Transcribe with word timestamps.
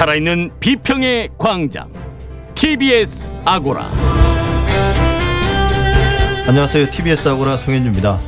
살아있는 0.00 0.52
비평의 0.60 1.28
광장 1.36 1.92
TBS 2.54 3.30
아고라 3.44 3.86
안녕하세요. 6.46 6.88
TBS 6.90 7.28
아고라 7.28 7.58
송현주입니다. 7.58 8.18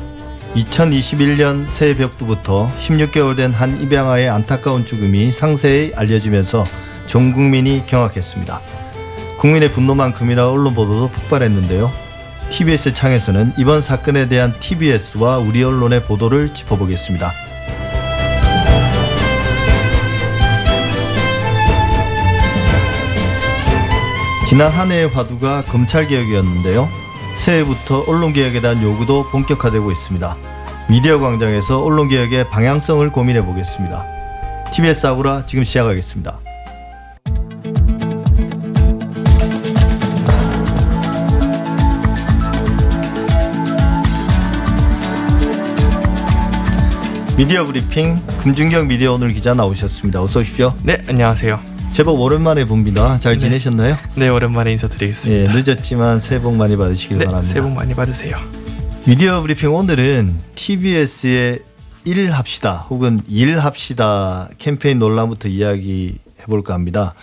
2021년 0.53 1.67
새해 1.71 1.95
벽두부터 1.97 2.71
16개월 2.77 3.35
된 3.35 3.51
한 3.51 3.81
입양아의 3.81 4.29
안타까운 4.29 4.85
죽음이 4.85 5.31
상세히 5.31 5.91
알려지면서 5.95 6.63
전 7.07 7.33
국민이 7.33 7.87
경악했습니다. 7.87 8.61
국민의 9.39 9.71
분노만큼이나 9.71 10.51
언론 10.51 10.75
보도도 10.75 11.09
폭발했는데요. 11.09 11.91
TBS 12.51 12.93
창에서는 12.93 13.53
이번 13.57 13.81
사건에 13.81 14.27
대한 14.27 14.53
TBS와 14.59 15.39
우리 15.39 15.63
언론의 15.63 16.03
보도를 16.03 16.53
짚어보겠습니다. 16.53 17.33
지난 24.53 24.69
한 24.69 24.91
해의 24.91 25.07
화두가 25.07 25.63
검찰개혁이었는데요. 25.63 26.87
새해부터 27.39 28.03
언론개혁에 28.07 28.61
대한 28.61 28.83
요구도 28.83 29.27
본격화되고 29.31 29.91
있습니다. 29.91 30.37
미디어 30.91 31.17
광장에서 31.17 31.83
언론개혁의 31.83 32.51
방향성을 32.51 33.09
고민해 33.09 33.43
보겠습니다. 33.43 34.05
TBS 34.71 35.07
아고라 35.07 35.47
지금 35.47 35.63
시작하겠습니다. 35.63 36.39
미디어 47.35 47.65
브리핑 47.65 48.23
금준경 48.43 48.87
미디어 48.87 49.13
오늘 49.13 49.29
기자 49.29 49.55
나오셨습니다. 49.55 50.21
어서 50.21 50.41
오십시오. 50.41 50.75
네, 50.83 51.01
안녕하세요. 51.07 51.72
제법 51.93 52.19
오랜만에 52.19 52.65
봅니다. 52.65 53.19
잘 53.19 53.35
네. 53.35 53.41
지내셨나요? 53.41 53.95
네, 54.15 54.27
오랜만에 54.27 54.71
예, 54.71 54.73
인사드리겠습니다. 54.73 55.53
늦었지만 55.53 56.19
새해 56.21 56.41
복 56.41 56.55
많이 56.55 56.75
받으시길 56.75 57.19
네, 57.19 57.25
바랍니다. 57.25 57.53
새해 57.53 57.61
복 57.61 57.71
많이 57.71 57.93
받으세요. 57.93 58.35
미디어 59.05 59.41
브리핑 59.41 59.71
오늘은 59.75 60.39
TBS의 60.55 61.59
일합시다 62.03 62.87
혹은 62.89 63.21
일합시다 63.29 64.49
캠페인 64.57 64.97
논란부터 64.97 65.49
이야기해 65.49 66.15
볼까 66.47 66.73
합니다. 66.73 67.13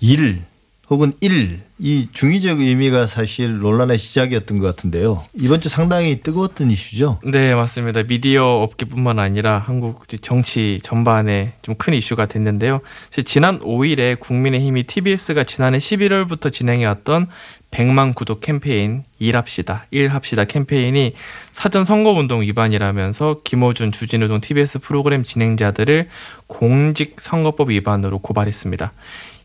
일 0.00 0.42
혹은 0.88 1.12
일이 1.20 2.08
중의적 2.12 2.60
의미가 2.60 3.06
사실 3.06 3.58
논란의 3.58 3.98
시작이었던 3.98 4.60
것 4.60 4.66
같은데요. 4.66 5.24
이번 5.34 5.60
주 5.60 5.68
상당히 5.68 6.20
뜨거웠던 6.22 6.70
이슈죠. 6.70 7.20
네, 7.24 7.54
맞습니다. 7.54 8.04
미디어 8.04 8.44
업계뿐만 8.46 9.18
아니라 9.18 9.58
한국 9.58 10.06
정치 10.22 10.78
전반에 10.82 11.52
좀 11.62 11.76
큰 11.76 11.92
이슈가 11.92 12.26
됐는데요. 12.26 12.80
지난 13.24 13.60
5일에 13.60 14.18
국민의힘이 14.18 14.84
TBS가 14.84 15.44
지난해 15.44 15.78
11월부터 15.78 16.52
진행해왔던 16.52 17.28
100만 17.70 18.14
구독 18.14 18.40
캠페인 18.40 19.02
일합시다, 19.18 19.86
일합시다 19.90 20.44
캠페인이 20.44 21.12
사전 21.52 21.84
선거운동 21.84 22.40
위반이라면서 22.42 23.40
김어준, 23.44 23.92
주진우 23.92 24.28
등 24.28 24.40
TBS 24.40 24.78
프로그램 24.78 25.24
진행자들을 25.24 26.06
공직선거법 26.46 27.70
위반으로 27.70 28.20
고발했습니다. 28.20 28.92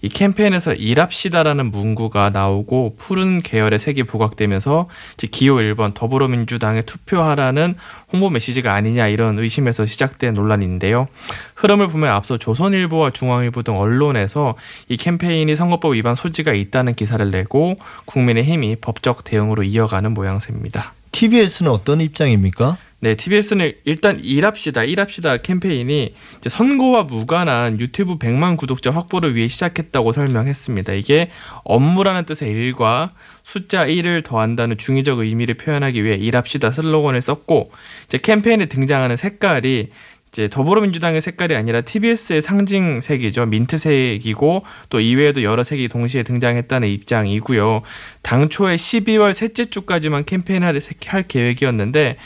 이 0.02 0.10
캠페인에서 0.10 0.74
일합시다라는 0.74 1.70
문구가 1.72 2.32
나오고 2.32 2.96
푸른 2.98 3.42
계열의 3.42 3.80
색이 3.80 4.04
부각되면서 4.04 4.88
기호 5.32 5.58
1번 5.58 5.94
더불어민주당에 5.94 6.82
투표하라는 6.82 7.76
홍보 8.12 8.30
메시지가 8.30 8.74
아니냐 8.74 9.08
이런 9.08 9.38
의심에서 9.38 9.86
시작된 9.86 10.34
논란인데요. 10.34 11.08
흐름을 11.56 11.88
보면 11.88 12.10
앞서 12.10 12.38
조선일보와 12.38 13.12
중앙일보 13.12 13.62
등 13.64 13.80
언론에서 13.80 14.56
이 14.90 14.98
캠페인이 14.98 15.56
선거법 15.56 15.94
위반 15.94 16.16
소지가 16.16 16.54
있다는 16.54 16.96
기사를 16.96 17.30
내고 17.30 17.76
국민의힘이 18.06 18.78
법적 18.78 19.24
대응으로 19.24 19.64
이어가는 19.64 20.14
모양새입니다. 20.14 20.94
TBS는 21.12 21.72
어떤 21.72 22.02
입장입니까? 22.02 22.78
네, 23.04 23.16
TBS는 23.16 23.74
일단 23.86 24.20
일합시다, 24.20 24.84
일합시다 24.84 25.38
캠페인이 25.38 26.14
선거와 26.48 27.06
무관한 27.06 27.80
유튜브 27.80 28.20
100만 28.20 28.58
구독자 28.58 28.92
확보를 28.92 29.34
위해 29.34 29.48
시작했다고 29.48 30.12
설명했습니다. 30.12 30.94
이게 30.94 31.28
업무라는 31.64 32.26
뜻의 32.26 32.52
일과 32.52 33.10
숫자 33.42 33.88
1을 33.88 34.24
더한다는 34.24 34.78
중의적 34.78 35.18
의미를 35.18 35.56
표현하기 35.56 36.04
위해 36.04 36.16
일합시다 36.16 36.70
슬로건을 36.70 37.22
썼고 37.22 37.72
이제 38.06 38.20
캠페인에 38.20 38.68
등장하는 38.68 39.18
색깔이 39.18 39.90
이제 40.32 40.48
더불어민주당의 40.48 41.22
색깔이 41.22 41.56
아니라 41.56 41.82
TBS의 41.82 42.44
상징 42.44 43.02
색이죠. 43.02 43.48
민트색이고 43.48 44.64
또 44.90 45.00
이외에도 45.00 45.42
여러 45.42 45.64
색이 45.64 45.88
동시에 45.90 46.22
등장했다는 46.22 46.88
입장이고요. 46.88 47.82
당초에 48.22 48.76
12월 48.76 49.34
셋째 49.34 49.66
주까지만 49.66 50.24
캠페인을 50.26 50.80
할 51.08 51.24
계획이었는데 51.24 52.18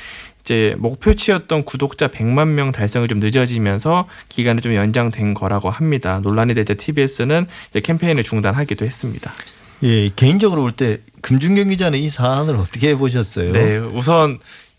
이제 0.45 0.75
목표치였던 0.77 1.63
구독자 1.63 2.07
100만 2.07 2.49
명 2.49 2.71
달성이 2.71 3.07
좀 3.07 3.17
늦어지면서 3.19 4.07
기간이 4.29 4.61
좀 4.61 4.75
연장된 4.75 5.33
거라고 5.33 5.71
합니다. 5.71 6.19
논란이 6.21 6.53
되자 6.53 6.75
TBS는 6.75 7.47
이제 7.71 7.79
캠페인을 7.81 8.21
중단하기도 8.23 8.85
했습니다. 8.85 9.33
예, 9.83 10.09
개인적으로 10.15 10.61
볼 10.61 10.71
때 10.71 10.99
금준경 11.21 11.69
기자는 11.69 11.97
이 11.97 12.09
사안을 12.09 12.55
어떻게 12.57 12.95
보셨어요? 12.95 13.51
네, 13.51 13.77
우선 13.77 14.37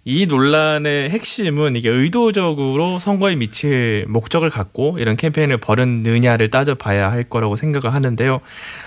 이 0.08 0.26
논란의 0.26 1.10
핵심은 1.10 1.74
이게 1.74 1.90
의도적으로 1.90 3.00
선거에 3.00 3.34
미칠 3.34 4.04
목적을 4.06 4.50
갖고 4.50 4.98
이런 5.00 5.16
캠페인을 5.16 5.56
벌였느냐를 5.56 6.48
따져봐야 6.48 7.10
할 7.10 7.24
거라고 7.24 7.56
생각을 7.56 7.92
하는데요. 7.92 8.38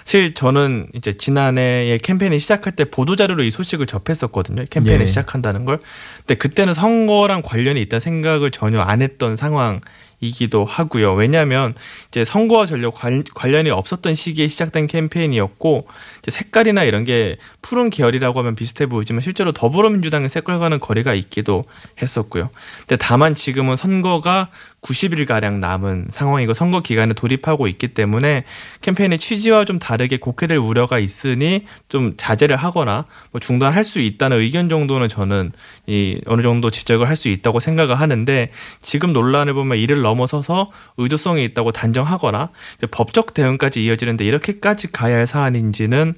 사실 0.05 0.33
저는 0.33 0.87
이제 0.93 1.11
지난해에 1.11 1.97
캠페인이 1.97 2.39
시작할 2.39 2.73
때 2.77 2.85
보도자료로 2.85 3.43
이 3.43 3.51
소식을 3.51 3.85
접했었거든요. 3.85 4.63
캠페인을 4.69 5.01
예. 5.01 5.05
시작한다는 5.07 5.65
걸. 5.65 5.79
근데 6.19 6.35
그때는 6.35 6.73
선거랑 6.73 7.41
관련이 7.41 7.81
있다는 7.81 7.99
생각을 7.99 8.51
전혀 8.51 8.79
안 8.79 9.01
했던 9.01 9.35
상황. 9.35 9.81
이기도 10.21 10.65
하고요. 10.65 11.13
왜냐하면 11.13 11.73
이제 12.09 12.25
선거와 12.25 12.65
전혀 12.65 12.89
관, 12.89 13.23
관련이 13.33 13.69
없었던 13.69 14.15
시기에 14.15 14.47
시작된 14.47 14.87
캠페인이었고 14.87 15.79
색깔이나 16.27 16.83
이런 16.83 17.03
게 17.03 17.37
푸른 17.61 17.89
계열이라고 17.89 18.39
하면 18.39 18.55
비슷해 18.55 18.87
보이지만 18.87 19.21
실제로 19.21 19.51
더불어민주당의 19.51 20.29
색깔과는 20.29 20.79
거리가 20.79 21.13
있기도 21.13 21.61
했었고요. 22.01 22.49
근데 22.79 22.97
다만 22.97 23.35
지금은 23.35 23.75
선거가 23.75 24.49
90일 24.81 25.27
가량 25.27 25.59
남은 25.59 26.07
상황이고 26.09 26.53
선거 26.53 26.79
기간에 26.79 27.13
돌입하고 27.13 27.67
있기 27.67 27.89
때문에 27.89 28.45
캠페인의 28.81 29.19
취지와 29.19 29.65
좀 29.65 29.77
다르게 29.77 30.17
곡해될 30.17 30.57
우려가 30.57 30.99
있으니 30.99 31.65
좀 31.89 32.13
자제를 32.17 32.55
하거나 32.55 33.05
뭐 33.31 33.39
중단할 33.39 33.83
수 33.83 33.99
있다는 33.99 34.37
의견 34.37 34.69
정도는 34.69 35.09
저는 35.09 35.51
이 35.85 36.21
어느 36.25 36.41
정도 36.41 36.71
지적을 36.71 37.07
할 37.07 37.19
수 37.19 37.29
있다고 37.29 37.59
생각을 37.59 37.99
하는데 37.99 38.47
지금 38.81 39.13
논란을 39.13 39.53
보면 39.53 39.77
이를 39.77 40.01
넘어서서 40.01 40.71
의도성이 40.97 41.43
있다고 41.45 41.71
단정하거나 41.71 42.49
법적 42.89 43.35
대응까지 43.35 43.83
이어지는데 43.83 44.25
이렇게까지 44.25 44.91
가야 44.91 45.17
할 45.17 45.27
사안인지는 45.27 46.15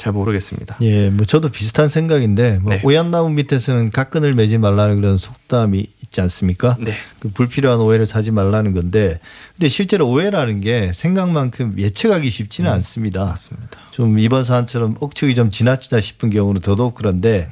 잘 0.00 0.14
모르겠습니다. 0.14 0.78
예, 0.80 1.10
뭐 1.10 1.26
저도 1.26 1.50
비슷한 1.50 1.90
생각인데 1.90 2.58
뭐 2.62 2.72
네. 2.72 2.80
오얏나무 2.82 3.28
밑에서는 3.34 3.90
각근을 3.90 4.34
매지 4.34 4.56
말라는 4.56 5.02
그런 5.02 5.18
속담이 5.18 5.86
있지 6.10 6.20
않습니까? 6.20 6.76
네. 6.78 6.94
그 7.20 7.30
불필요한 7.30 7.80
오해를 7.80 8.04
사지 8.04 8.30
말라는 8.30 8.74
건데 8.74 9.18
근데 9.54 9.68
실제로 9.68 10.08
오해라는 10.08 10.60
게 10.60 10.90
생각만큼 10.92 11.76
예측하기 11.78 12.28
쉽지는 12.28 12.70
않습니다. 12.72 13.24
음, 13.24 13.28
맞습니다. 13.28 13.78
좀 13.90 14.18
이번 14.18 14.44
사안처럼 14.44 14.96
억측이 15.00 15.34
좀 15.34 15.50
지나치다 15.50 16.00
싶은 16.00 16.30
경우는 16.30 16.60
더더욱 16.60 16.94
그런데 16.94 17.48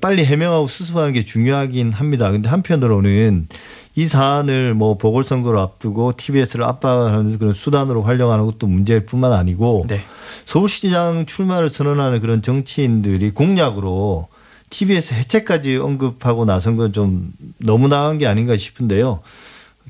빨리 0.00 0.24
해명하고 0.24 0.66
수습하는 0.66 1.12
게 1.12 1.24
중요하긴 1.24 1.92
합니다. 1.92 2.30
근데 2.30 2.48
한편으로는 2.48 3.48
이 3.96 4.06
사안을 4.06 4.74
뭐 4.74 4.96
보궐선거를 4.96 5.58
앞두고 5.58 6.14
TBS를 6.16 6.64
압박하는 6.64 7.38
그런 7.38 7.52
수단으로 7.52 8.02
활용하는 8.02 8.46
것도 8.46 8.66
문제일 8.66 9.06
뿐만 9.06 9.32
아니고 9.32 9.86
네. 9.88 10.02
서울시장 10.44 11.26
출마를 11.26 11.68
선언하는 11.68 12.20
그런 12.20 12.40
정치인들이 12.42 13.30
공약으로 13.30 14.28
TBS 14.70 15.14
해체까지 15.14 15.76
언급하고 15.76 16.44
나선 16.44 16.76
건 16.76 16.92
좀 16.92 17.32
너무 17.58 17.88
나간 17.88 18.18
게 18.18 18.26
아닌가 18.26 18.56
싶은데요. 18.56 19.20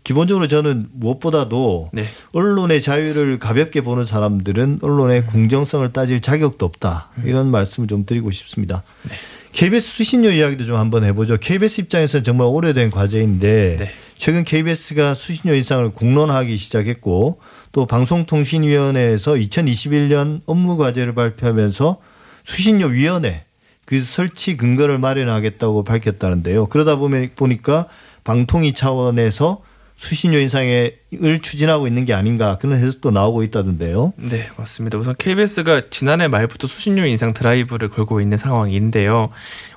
기본적으로 0.03 0.49
저는 0.49 0.89
무엇보다도 0.93 1.91
네. 1.93 2.05
언론의 2.33 2.81
자유를 2.81 3.39
가볍게 3.39 3.83
보는 3.83 4.07
사람들은 4.07 4.79
언론의 4.83 5.27
공정성을 5.27 5.93
따질 5.93 6.21
자격도 6.21 6.65
없다. 6.65 7.11
이런 7.25 7.51
말씀을 7.51 7.87
좀 7.87 8.07
드리고 8.07 8.31
싶습니다. 8.31 8.83
KBS 9.53 9.91
수신료 9.91 10.31
이야기도 10.31 10.65
좀 10.65 10.77
한번 10.77 11.05
해보죠. 11.05 11.37
KBS 11.37 11.83
입장에서는 11.83 12.25
정말 12.25 12.47
오래된 12.47 12.91
과제인데 12.91 13.77
네. 13.79 13.91
최근 14.17 14.45
KBS가 14.45 15.15
수신료 15.15 15.55
인상을 15.55 15.91
공론화하기 15.93 16.57
시작했고 16.57 17.41
또 17.73 17.87
방송통신위원회에서 17.87 19.33
2021년 19.33 20.41
업무 20.47 20.77
과제를 20.77 21.15
발표하면서 21.15 21.99
수신료 22.45 22.87
위원회 22.87 23.45
그 23.91 24.01
설치 24.05 24.57
근거를 24.57 24.99
마련하겠다고 24.99 25.83
밝혔다는데요. 25.83 26.67
그러다 26.67 26.95
보면 26.95 27.31
보니까 27.35 27.89
방통위 28.23 28.73
차원에서 28.73 29.65
수신료 29.97 30.39
인상 30.39 30.65
을 31.13 31.41
추진하고 31.41 31.89
있는 31.89 32.05
게 32.05 32.15
아닌가 32.15 32.57
그런 32.59 32.79
해석도 32.79 33.11
나오고 33.11 33.43
있다던데요. 33.43 34.13
네, 34.17 34.49
맞습니다. 34.57 34.97
우선 34.97 35.17
KBS가 35.19 35.83
지난해 35.91 36.29
말부터 36.29 36.69
수신료 36.69 37.05
인상 37.05 37.35
드라이브를 37.35 37.89
걸고 37.89 38.21
있는 38.21 38.39
상황인데요. 38.39 39.29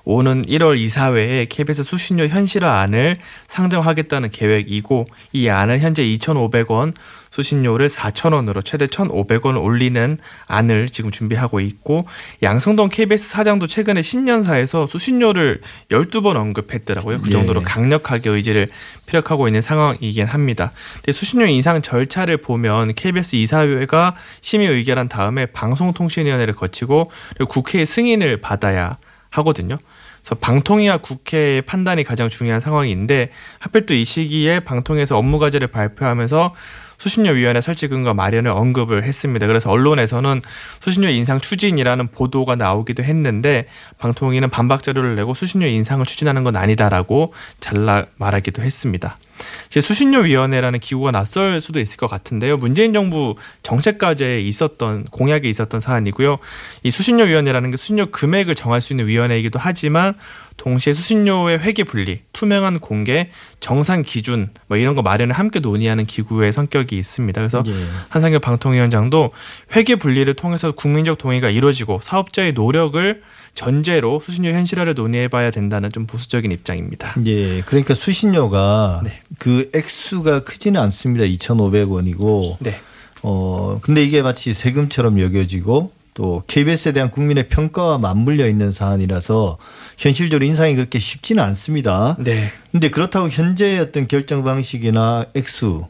오는 0.06 0.44
1월 0.44 0.78
이사회에 0.78 1.46
KBS 1.46 1.84
수신료 1.84 2.28
현실화안을 2.28 3.18
상정하겠다는 3.48 4.30
계획이고 4.32 5.06
이 5.32 5.50
안은 5.50 5.80
현재 5.80 6.04
2,500원 6.04 6.94
수신료를 7.32 7.90
4,000원으로 7.90 8.64
최대 8.64 8.86
1,500원 8.86 9.62
올리는 9.62 10.20
안을 10.46 10.90
지금 10.90 11.10
준비하고 11.10 11.62
있고 11.62 12.06
양성동 12.44 12.90
KBS 12.90 13.30
사장도 13.30 13.66
최근에 13.66 14.04
신년사에서 14.04 14.86
수신료를 14.86 15.62
12번 15.90 16.36
언급했더라고요. 16.36 17.20
그 17.20 17.32
정도로 17.32 17.62
예. 17.62 17.66
강력하게 17.66 18.30
의지를 18.30 18.68
피력하고 19.08 19.48
있는 19.48 19.62
상황이긴 19.62 20.26
합니다. 20.26 20.70
근데 20.98 21.12
수신료 21.24 21.46
인상 21.46 21.82
절차를 21.82 22.36
보면 22.36 22.96
KBS 22.96 23.38
이사회가 23.38 24.18
심의 24.42 24.68
의결한 24.68 25.08
다음에 25.08 25.46
방송통신위원회를 25.46 26.54
거치고 26.54 27.10
국회의 27.48 27.86
승인을 27.86 28.42
받아야 28.42 28.98
하거든요. 29.30 29.78
그래서 30.22 30.36
방통위와 30.36 30.98
국회의 30.98 31.62
판단이 31.62 32.04
가장 32.04 32.28
중요한 32.28 32.60
상황인데 32.60 33.30
하필 33.60 33.86
또 33.86 33.94
이 33.94 34.04
시기에 34.04 34.60
방통위에서 34.60 35.18
업무 35.18 35.40
과제를 35.40 35.68
발표하면서 35.68 36.52
수신료위원회 37.04 37.60
설치근거 37.60 38.14
마련을 38.14 38.50
언급을 38.50 39.04
했습니다. 39.04 39.46
그래서 39.46 39.70
언론에서는 39.70 40.42
수신료 40.80 41.10
인상 41.10 41.42
추진이라는 41.42 42.08
보도가 42.08 42.56
나오기도 42.56 43.04
했는데 43.04 43.66
방통위는 43.98 44.50
반박 44.50 44.84
자료를 44.84 45.18
내고 45.18 45.34
수신료 45.34 45.68
인상을 45.68 46.06
추진하는 46.06 46.46
건 46.46 46.56
아니다라고 46.56 47.34
잘라 47.60 48.06
말하기도 48.16 48.62
했습니다. 48.62 49.18
이제 49.68 49.82
수신료위원회라는 49.82 50.80
기구가 50.80 51.12
낯설 51.12 51.60
수도 51.60 51.82
있을 51.82 51.98
것 51.98 52.08
같은데요. 52.08 52.56
문재인 52.56 52.94
정부 52.94 53.36
정책 53.64 53.98
과제에 53.98 54.40
있었던 54.40 55.06
공약에 55.06 55.50
있었던 55.50 55.82
사안이고요. 55.82 56.38
이 56.84 56.92
수신료위원회라는 56.92 57.72
게 57.72 57.78
수신료 57.78 58.06
금액을 58.08 58.56
정할 58.56 58.80
수 58.80 58.94
있는 58.94 59.08
위원회이기도 59.08 59.60
하지만 59.60 60.14
동시에 60.58 60.94
수신료의 60.94 61.60
회계 61.60 61.84
분리, 61.84 62.22
투명한 62.34 62.80
공개, 62.80 63.26
정산 63.60 64.02
기준 64.04 64.50
뭐 64.68 64.78
이런 64.78 64.96
거 64.96 65.02
마련을 65.02 65.34
함께 65.34 65.60
논의하는 65.60 66.06
기구의 66.06 66.54
성격이 66.54 66.98
있습니다. 66.98 67.40
그래서 67.40 67.64
예. 67.68 67.74
한상혁 68.10 68.42
방통위원장도 68.42 69.32
회계 69.76 69.96
분리를 69.96 70.34
통해서 70.34 70.72
국민적 70.72 71.18
동의가 71.18 71.50
이루어지고 71.50 72.00
사업자의 72.02 72.54
노력을 72.54 73.22
전제로 73.56 74.20
수신료 74.20 74.50
현실화를 74.50 74.96
논의해봐야 74.96 75.52
된다는 75.52 75.92
좀 75.92 76.08
보수적인 76.08 76.52
입장입니다. 76.52 77.14
예, 77.26 77.62
그러니까 77.62 77.94
수신료가 77.94 79.02
네. 79.04 79.20
그 79.38 79.70
액수가 79.74 80.44
크지는 80.44 80.82
않습니다. 80.82 81.26
2,500원이고. 81.26 82.58
네, 82.60 82.80
어, 83.22 83.80
근데 83.82 84.04
이게 84.04 84.22
마치 84.22 84.54
세금처럼 84.54 85.20
여겨지고 85.20 85.93
또 86.14 86.44
KBS에 86.48 86.92
대한 86.92 87.10
국민의 87.12 87.50
평가와 87.50 87.98
맞물려 87.98 88.48
있는 88.48 88.72
사안이라서 88.72 89.58
현실적으로 89.98 90.46
인상이 90.46 90.76
그렇게 90.76 91.00
쉽지는 91.00 91.44
않습니다. 91.44 92.16
네, 92.20 92.52
근데 92.72 92.90
그렇다고 92.90 93.30
현재의 93.30 93.80
어떤 93.80 94.08
결정 94.08 94.44
방식이나 94.44 95.26
액수 95.34 95.88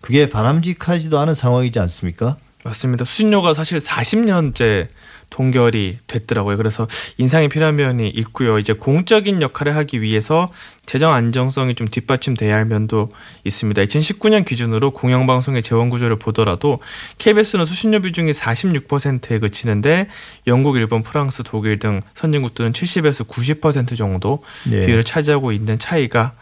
그게 0.00 0.28
바람직하지도 0.28 1.18
않은 1.18 1.34
상황이지 1.34 1.78
않습니까? 1.80 2.36
맞습니다. 2.64 3.04
수신료가 3.04 3.54
사실 3.54 3.78
40년째 3.78 4.88
동결이 5.30 5.98
됐더라고요. 6.06 6.56
그래서 6.56 6.86
인상이 7.18 7.48
필요한 7.48 7.76
면이 7.76 8.08
있고요. 8.08 8.58
이제 8.58 8.72
공적인 8.72 9.42
역할을 9.42 9.76
하기 9.76 10.00
위해서 10.00 10.46
재정 10.86 11.12
안정성이 11.12 11.74
좀 11.74 11.86
뒷받침돼야 11.86 12.54
할 12.54 12.64
면도 12.64 13.08
있습니다. 13.44 13.82
2019년 13.82 14.44
기준으로 14.46 14.92
공영방송의 14.92 15.62
재원 15.62 15.90
구조를 15.90 16.16
보더라도 16.16 16.78
KBS는 17.18 17.66
수신료 17.66 18.00
비중이 18.00 18.32
46%에 18.32 19.40
그치는데 19.40 20.06
영국, 20.46 20.76
일본, 20.76 21.02
프랑스, 21.02 21.42
독일 21.44 21.78
등 21.80 22.02
선진국들은 22.14 22.72
70에서 22.72 23.26
90% 23.26 23.96
정도 23.96 24.38
네. 24.64 24.86
비율을 24.86 25.02
차지하고 25.04 25.52
있는 25.52 25.78
차이가 25.78 26.34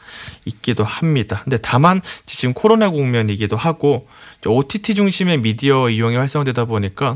있기도 0.45 0.85
합니다. 0.85 1.41
근데 1.45 1.57
다만 1.57 2.03
지금 2.27 2.53
코로나 2.53 2.91
국면이기도 2.91 3.57
하고 3.57 4.07
OTT 4.47 4.95
중심의 4.95 5.39
미디어 5.39 5.89
이용이 5.89 6.17
활성화되다 6.17 6.67
보니까 6.67 7.15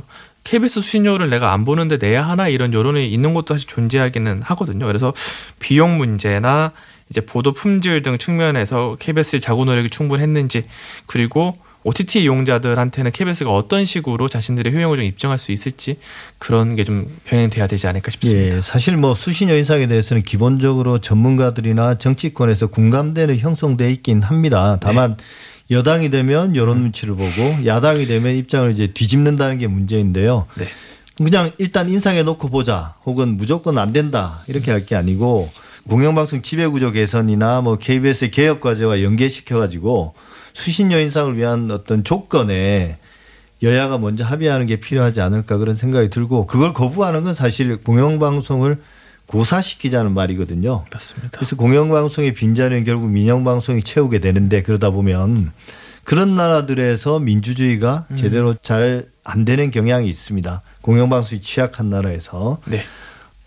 KBS 0.49 0.81
수신료를 0.81 1.29
내가 1.29 1.53
안 1.53 1.67
보는데 1.67 1.99
내야 1.99 2.27
하나 2.27 2.49
이런 2.49 2.73
여론이 2.73 3.12
있는 3.12 3.35
것도 3.35 3.55
사실 3.55 3.69
존재하기는 3.69 4.41
하거든요. 4.43 4.87
그래서 4.87 5.12
비용 5.59 5.99
문제나 5.99 6.73
이제 7.11 7.21
보도 7.21 7.53
품질 7.53 8.00
등 8.00 8.17
측면에서 8.17 8.97
KBS의 8.99 9.43
자구 9.43 9.67
노력이 9.67 9.91
충분했는지 9.91 10.65
그리고 11.05 11.53
OTT 11.85 12.23
이용자들한테는 12.23 13.12
KBS가 13.12 13.50
어떤 13.50 13.85
식으로 13.85 14.27
자신들의 14.29 14.73
효용을 14.73 14.97
좀 14.97 15.05
입증할 15.05 15.39
수 15.39 15.53
있을지 15.53 15.97
그런 16.39 16.77
게 16.77 16.85
좀 16.85 17.06
병행돼야 17.27 17.67
되지 17.67 17.87
않을까 17.87 18.11
싶습니다. 18.11 18.56
예, 18.56 18.61
사실 18.62 18.97
뭐 18.97 19.15
수신료 19.15 19.55
인상에 19.55 19.87
대해서는 19.87 20.23
기본적으로 20.23 20.99
전문가들이나 20.99 21.99
정치권에서 21.99 22.69
공감대는 22.69 23.39
형성돼 23.39 23.91
있긴 23.93 24.23
합니다. 24.23 24.79
다만 24.81 25.17
여당이 25.70 26.09
되면 26.11 26.56
여론 26.56 26.81
눈치를 26.81 27.15
보고 27.15 27.67
야당이 27.67 28.06
되면 28.06 28.35
입장을 28.35 28.70
이제 28.70 28.88
뒤집는다는 28.88 29.59
게 29.59 29.67
문제인데요. 29.67 30.47
네. 30.56 30.67
그냥 31.17 31.50
일단 31.59 31.88
인상해 31.91 32.23
놓고 32.23 32.49
보자 32.49 32.94
혹은 33.05 33.37
무조건 33.37 33.76
안 33.76 33.93
된다 33.93 34.43
이렇게 34.47 34.70
할 34.70 34.87
게 34.87 34.94
아니고 34.94 35.50
공영방송 35.88 36.43
지배구조 36.43 36.93
개선이나 36.93 37.61
뭐 37.61 37.76
KBS의 37.76 38.31
개혁 38.31 38.61
과제와 38.61 39.03
연계시켜 39.03 39.59
가지고 39.59 40.15
수신료 40.53 40.99
인상을 40.99 41.37
위한 41.37 41.71
어떤 41.71 42.05
조건에 42.05 42.99
여야가 43.62 43.99
먼저 43.99 44.25
합의하는 44.25 44.67
게 44.67 44.76
필요하지 44.76 45.21
않을까 45.21 45.56
그런 45.59 45.75
생각이 45.75 46.09
들고 46.11 46.47
그걸 46.47 46.73
거부하는 46.73 47.25
건 47.25 47.35
사실 47.35 47.76
공영방송을 47.79 48.79
고사시키자는 49.28 50.12
말이거든요. 50.12 50.84
맞습니다. 50.92 51.30
그래서 51.38 51.54
공영방송의 51.56 52.34
빈자리는 52.34 52.84
결국 52.84 53.08
민영방송이 53.08 53.82
채우게 53.84 54.19
되는데 54.19 54.62
그러다 54.62 54.90
보면 54.90 55.52
그런 56.02 56.34
나라들에서 56.34 57.20
민주주의가 57.20 58.06
제대로 58.16 58.54
잘 58.54 59.08
안 59.28 59.44
되는 59.44 59.70
경향이 59.70 60.08
있습니다. 60.08 60.62
공영방송이 60.80 61.42
취약한 61.42 61.90
나라에서. 61.90 62.58
네. 62.64 62.82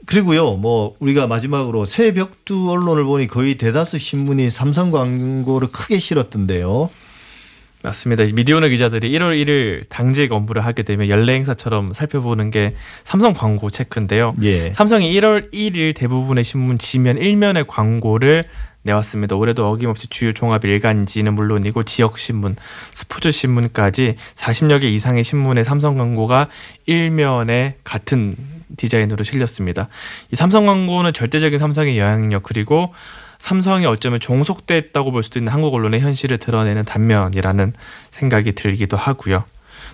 그리고요, 0.05 0.53
뭐 0.57 0.95
우리가 0.99 1.25
마지막으로 1.25 1.85
새 1.85 2.13
벽두 2.13 2.69
언론을 2.69 3.03
보니 3.03 3.25
거의 3.25 3.57
대다수 3.57 3.97
신문이 3.97 4.51
삼성 4.51 4.91
광고를 4.91 5.69
크게 5.71 5.97
실었던데요. 5.97 6.91
맞습니다. 7.83 8.25
미디어오늘 8.31 8.69
기자들이 8.69 9.11
1월 9.11 9.35
1일 9.43 9.85
당직 9.89 10.31
업무를 10.31 10.63
하게 10.63 10.83
되면 10.83 11.09
연례 11.09 11.33
행사처럼 11.33 11.93
살펴보는 11.93 12.51
게 12.51 12.69
삼성 13.03 13.33
광고 13.33 13.69
체크인데요. 13.69 14.31
예. 14.43 14.71
삼성이 14.73 15.11
1월 15.13 15.51
1일 15.51 15.95
대부분의 15.95 16.43
신문 16.43 16.77
지면 16.77 17.17
일면의 17.17 17.65
광고를 17.67 18.43
내왔습니다. 18.83 19.35
올해도 19.35 19.67
어김없이 19.67 20.07
주요 20.07 20.31
종합 20.31 20.65
일간지는 20.65 21.33
물론이고 21.33 21.83
지역 21.83 22.17
신문, 22.17 22.55
스포츠 22.93 23.31
신문까지 23.31 24.15
40여 24.35 24.81
개 24.81 24.89
이상의 24.89 25.23
신문의 25.23 25.63
삼성 25.63 25.97
광고가 25.97 26.47
일면에 26.85 27.75
같은 27.83 28.35
디자인으로 28.77 29.23
실렸습니다. 29.23 29.87
이 30.31 30.35
삼성 30.35 30.65
광고는 30.65 31.13
절대적인 31.13 31.59
삼성의 31.59 31.99
영향력 31.99 32.43
그리고 32.43 32.93
삼성이 33.41 33.87
어쩌면 33.87 34.19
종속됐다고 34.19 35.11
볼 35.11 35.23
수도 35.23 35.39
있는 35.39 35.51
한국 35.51 35.73
언론의 35.73 35.99
현실을 35.99 36.37
드러내는 36.37 36.83
단면이라는 36.83 37.73
생각이 38.11 38.51
들기도 38.51 38.97
하고요. 38.97 39.43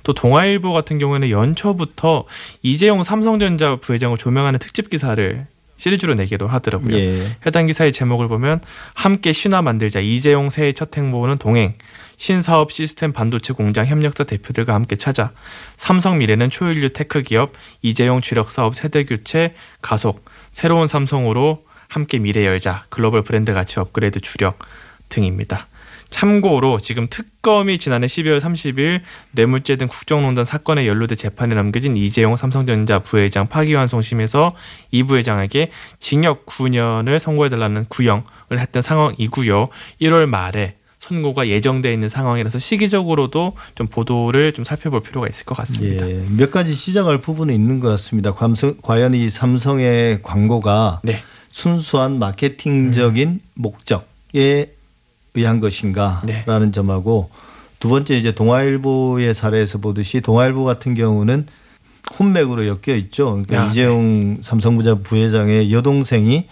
또 0.04 0.13
동아일보 0.13 0.74
같은 0.74 1.00
경우에는 1.00 1.30
연초부터 1.30 2.25
이재용 2.62 3.04
삼성전자 3.04 3.77
부회장을 3.77 4.18
조명하는 4.18 4.60
특집 4.60 4.89
기사를 4.89 5.48
시리즈로 5.77 6.16
내기도 6.16 6.46
하더라고요. 6.46 6.98
예. 6.98 7.38
해당 7.46 7.68
기사의 7.68 7.94
제목을 7.94 8.27
보면 8.27 8.60
함께 8.94 9.32
신화 9.32 9.62
만들자 9.62 10.01
이재용 10.01 10.50
새해 10.50 10.74
첫 10.74 10.96
행보는 10.98 11.38
동행 11.38 11.75
신사업 12.18 12.74
시스템 12.74 13.13
반도체 13.13 13.54
공장 13.54 13.86
협력사 13.86 14.25
대표들과 14.25 14.74
함께 14.74 14.98
찾아 14.98 15.32
삼성 15.77 16.18
미래는 16.18 16.50
초일류 16.50 16.89
tech 16.89 17.22
기업 17.22 17.54
이재용 17.82 18.20
주력 18.20 18.51
사업 18.51 18.75
세대 18.75 19.06
교체 19.06 19.54
가속 19.82 20.25
새로운 20.51 20.89
삼성으로 20.89 21.67
함께 21.88 22.20
미래 22.20 22.46
열자 22.46 22.86
글로벌 22.89 23.24
브랜드 23.24 23.53
가치 23.53 23.79
업그레이드 23.79 24.20
주력 24.20 24.60
등입니다. 25.10 25.67
참고로 26.10 26.79
지금 26.79 27.08
특검이 27.10 27.77
지난해 27.77 28.08
12월 28.08 28.39
30일 28.39 29.01
뇌물죄 29.32 29.75
등 29.75 29.88
국정농단 29.88 30.46
사건에 30.46 30.88
연루돼 30.88 31.15
재판에 31.15 31.53
넘겨진 31.56 31.98
이재용 31.98 32.38
삼성전자 32.38 33.00
부회장 33.00 33.48
파기환송심에서 33.48 34.51
이 34.91 35.03
부회장에게 35.03 35.70
징역 36.00 36.46
9년을 36.46 37.20
선고해달라는 37.20 37.86
구형을 37.89 38.24
했던 38.51 38.82
상황이고요. 38.82 39.65
1월 40.01 40.27
말에 40.27 40.74
선고가 41.00 41.48
예정돼 41.48 41.94
있는 41.94 42.10
상황이라서 42.10 42.58
시기적으로도 42.58 43.51
좀 43.75 43.88
보도를 43.88 44.53
좀 44.53 44.65
살펴볼 44.65 45.01
필요가 45.01 45.27
있을 45.27 45.46
것 45.46 45.56
같습니다. 45.58 46.10
예. 46.10 46.24
몇 46.29 46.51
가지 46.51 46.74
시작할 46.74 47.20
부분은 47.20 47.53
있는 47.53 47.79
것 47.79 47.89
같습니다. 47.89 48.34
과연 48.34 49.13
이 49.13 49.29
삼성의 49.29 50.22
광고가 50.24 51.01
네, 51.03 51.22
순수한 51.58 52.20
마케팅적인 52.20 53.40
목적에 53.56 54.76
의한 55.34 55.60
것인가라는 55.60 56.66
네. 56.68 56.72
점하고 56.72 57.32
두 57.80 57.90
번째 57.90 58.16
이제 58.16 58.32
동아일보의 58.32 59.34
사례에서 59.34 59.80
보듯이 59.80 60.22
동아일보 60.22 60.64
같은 60.66 60.94
경우는 60.94 61.48
혼맥으로 62.20 62.68
엮여 62.68 62.96
있죠. 62.98 63.32
그러니까 63.32 63.64
아, 63.64 63.66
이재용 63.66 64.38
삼성부자 64.44 65.00
부회장의 65.00 65.74
여동생이 65.74 66.46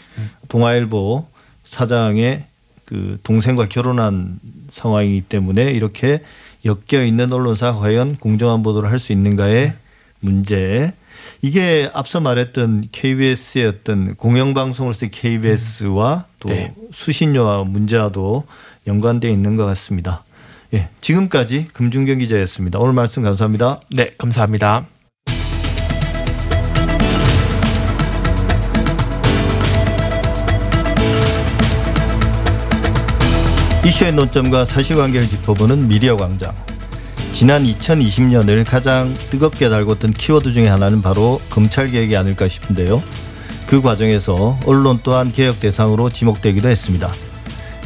동아일보 0.50 1.28
사장의 1.66 2.46
그 2.86 3.20
동생과 3.22 3.68
결혼한 3.68 4.40
상황이기 4.72 5.22
때문에 5.22 5.70
이렇게 5.72 6.22
엮여 6.66 7.06
있는 7.06 7.32
언론사가 7.32 7.78
과연 7.78 8.16
공정한 8.16 8.64
보도를 8.64 8.90
할 8.90 8.98
수 8.98 9.12
있는가의 9.12 9.76
문제. 10.20 10.94
이게 11.42 11.90
앞서 11.94 12.20
말했던 12.20 12.90
KBS의 12.92 13.66
어떤 13.68 14.16
공영방송으로서의 14.16 15.12
KBS와 15.12 16.26
또 16.40 16.50
네. 16.50 16.70
수신료와 16.94 17.64
문제와도 17.64 18.46
연관되어 18.88 19.32
있는 19.32 19.56
것 19.56 19.66
같습니다. 19.66 20.24
예, 20.74 20.90
지금까지 21.02 21.68
금중경 21.74 22.20
기자였습니다. 22.20 22.80
오늘 22.80 22.94
말씀 22.94 23.24
감사합니다. 23.24 23.80
네, 23.92 24.12
감사합니다. 24.18 24.86
이슈의 33.86 34.14
논점과 34.14 34.66
사실관계를 34.66 35.30
짚어보는 35.30 35.88
미디어 35.88 36.18
광장. 36.18 36.56
지난 37.36 37.66
2020년을 37.66 38.64
가장 38.66 39.14
뜨겁게 39.30 39.68
달궜던 39.68 40.18
키워드 40.18 40.54
중에 40.54 40.70
하나는 40.70 41.02
바로 41.02 41.42
검찰 41.50 41.92
개혁이 41.92 42.16
아닐까 42.16 42.48
싶은데요. 42.48 43.04
그 43.68 43.82
과정에서 43.82 44.58
언론 44.66 45.02
또한 45.04 45.34
개혁 45.34 45.60
대상으로 45.60 46.10
지목되기도 46.10 46.70
했습니다. 46.70 47.12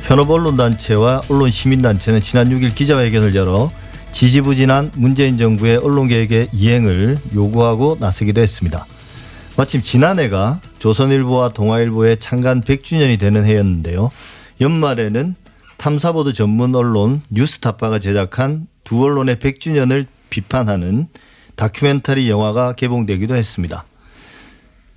현업 0.04 0.30
언론단체와 0.30 1.24
언론시민단체는 1.30 2.22
지난 2.22 2.50
6일 2.50 2.76
기자회견을 2.76 3.34
열어 3.34 3.72
지지부진한 4.12 4.92
문재인 4.94 5.36
정부의 5.36 5.78
언론개혁의 5.78 6.50
이행을 6.54 7.18
요구하고 7.34 7.98
나서기도 8.00 8.42
했습니다. 8.42 8.86
마침 9.58 9.82
지난해가 9.82 10.60
조선일보와 10.78 11.50
동아일보의 11.50 12.20
창간 12.20 12.62
100주년이 12.62 13.20
되는 13.20 13.44
해였는데요. 13.46 14.12
연말에는 14.62 15.34
탐사보도 15.78 16.34
전문 16.34 16.76
언론 16.76 17.24
뉴스타파가 17.30 17.98
제작한 17.98 18.68
두 18.90 19.04
언론의 19.04 19.36
100주년을 19.36 20.08
비판하는 20.32 21.06
다큐멘터리 21.56 22.28
영화가 22.28 22.74
개봉되기도 22.74 23.36
했습니다. 23.36 23.86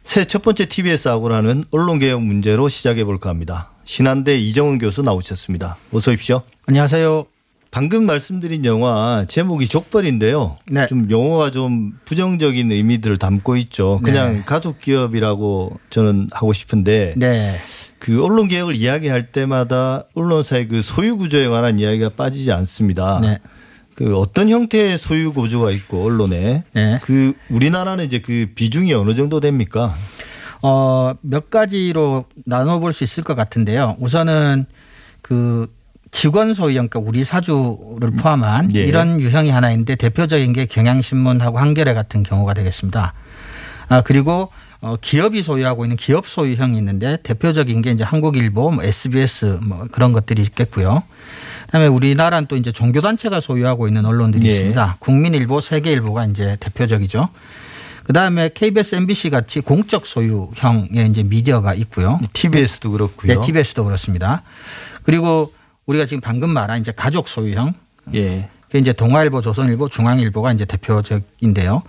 새 0.02 0.24
첫 0.24 0.40
번째 0.40 0.64
TBS 0.64 1.08
아고라는 1.08 1.64
언론개혁 1.70 2.22
문제로 2.22 2.70
시작해 2.70 3.04
볼까 3.04 3.28
합니다. 3.28 3.70
신한대 3.84 4.38
이정은 4.38 4.78
교수 4.78 5.02
나오셨습니다. 5.02 5.76
어서 5.92 6.10
오십시오. 6.10 6.40
안녕하세요. 6.64 7.26
방금 7.70 8.06
말씀드린 8.06 8.64
영화 8.64 9.26
제목이 9.28 9.68
족벌인데요. 9.68 10.56
네. 10.70 10.86
좀 10.86 11.10
용어가 11.10 11.50
좀 11.50 11.92
부정적인 12.06 12.72
의미들을 12.72 13.18
담고 13.18 13.56
있죠. 13.58 14.00
그냥 14.02 14.36
네. 14.36 14.42
가족 14.46 14.80
기업이라고 14.80 15.78
저는 15.90 16.30
하고 16.32 16.54
싶은데 16.54 17.12
네. 17.18 17.58
그 17.98 18.24
언론 18.24 18.48
개혁을 18.48 18.74
이야기할 18.74 19.32
때마다 19.32 20.04
언론사의 20.14 20.68
그 20.68 20.80
소유 20.80 21.18
구조에 21.18 21.46
관한 21.48 21.78
이야기가 21.78 22.10
빠지지 22.16 22.52
않습니다. 22.52 23.20
네. 23.98 24.04
그 24.04 24.16
어떤 24.16 24.48
형태의 24.48 24.98
소유 24.98 25.32
구조가 25.32 25.70
있고 25.72 26.04
언론에 26.04 26.64
네. 26.72 27.00
그 27.02 27.34
우리나라는 27.50 28.04
이제 28.04 28.20
그 28.20 28.48
비중이 28.54 28.92
어느 28.94 29.14
정도 29.14 29.40
됩니까? 29.40 29.94
어, 30.62 31.14
몇 31.22 31.50
가지로 31.50 32.24
나눠 32.46 32.78
볼 32.78 32.92
수 32.92 33.04
있을 33.04 33.22
것 33.24 33.34
같은데요. 33.34 33.96
우선은 34.00 34.66
그 35.20 35.66
직원 36.10 36.52
소유형, 36.54 36.88
그러니까 36.88 37.08
우리 37.10 37.24
사주를 37.24 38.10
포함한 38.18 38.74
예. 38.76 38.80
이런 38.84 39.18
유형이 39.20 39.50
하나 39.50 39.70
있는데 39.70 39.96
대표적인 39.96 40.52
게 40.52 40.66
경향신문하고 40.66 41.58
한겨레 41.58 41.94
같은 41.94 42.22
경우가 42.22 42.54
되겠습니다. 42.54 43.14
아, 43.88 44.00
그리고 44.02 44.50
어, 44.82 44.96
기업이 45.00 45.42
소유하고 45.42 45.84
있는 45.84 45.96
기업 45.96 46.26
소유형이 46.26 46.76
있는데 46.76 47.16
대표적인 47.22 47.82
게 47.82 47.92
이제 47.92 48.02
한국일보, 48.02 48.72
뭐 48.72 48.84
SBS 48.84 49.60
뭐 49.62 49.86
그런 49.92 50.12
것들이 50.12 50.42
있겠고요. 50.42 51.04
그다음에 51.66 51.86
우리나라는 51.86 52.48
또 52.48 52.56
이제 52.56 52.72
종교단체가 52.72 53.40
소유하고 53.40 53.86
있는 53.86 54.04
언론들이 54.04 54.44
예. 54.46 54.50
있습니다. 54.50 54.96
국민일보, 54.98 55.60
세계일보가 55.60 56.26
이제 56.26 56.56
대표적이죠. 56.58 57.28
그다음에 58.04 58.50
KBS, 58.52 58.96
MBC 58.96 59.30
같이 59.30 59.60
공적 59.60 60.04
소유형의 60.04 61.08
이제 61.10 61.22
미디어가 61.22 61.74
있고요. 61.74 62.18
TBS도 62.32 62.90
그렇고요. 62.90 63.40
네, 63.40 63.46
TBS도 63.46 63.84
그렇습니다. 63.84 64.42
그리고 65.04 65.52
우리가 65.86 66.06
지금 66.06 66.20
방금 66.20 66.50
말한 66.50 66.80
이제 66.80 66.90
가족 66.90 67.28
소유형 67.28 67.74
예. 68.14 68.48
그 68.72 68.78
이제 68.78 68.92
동아일보, 68.92 69.42
조선일보, 69.42 69.90
중앙일보가 69.90 70.52
이제 70.52 70.64
대표적인데요. 70.64 71.82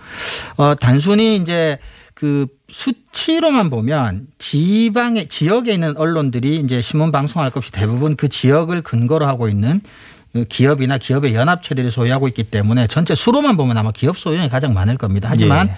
어, 0.58 0.74
단순히 0.76 1.36
이제 1.36 1.78
그 2.14 2.46
수치로만 2.68 3.70
보면 3.70 4.28
지방의 4.38 5.28
지역에 5.28 5.72
있는 5.72 5.96
언론들이 5.96 6.60
이제 6.60 6.80
신문 6.80 7.10
방송할 7.10 7.50
것 7.50 7.58
없이 7.58 7.72
대부분 7.72 8.16
그 8.16 8.28
지역을 8.28 8.82
근거로 8.82 9.26
하고 9.26 9.48
있는 9.48 9.80
그 10.32 10.44
기업이나 10.44 10.98
기업의 10.98 11.34
연합체들이 11.34 11.90
소유하고 11.90 12.28
있기 12.28 12.44
때문에 12.44 12.86
전체 12.86 13.14
수로만 13.14 13.56
보면 13.56 13.76
아마 13.76 13.92
기업 13.92 14.18
소유형이 14.18 14.48
가장 14.48 14.74
많을 14.74 14.96
겁니다. 14.96 15.28
하지만 15.30 15.68
예. 15.68 15.74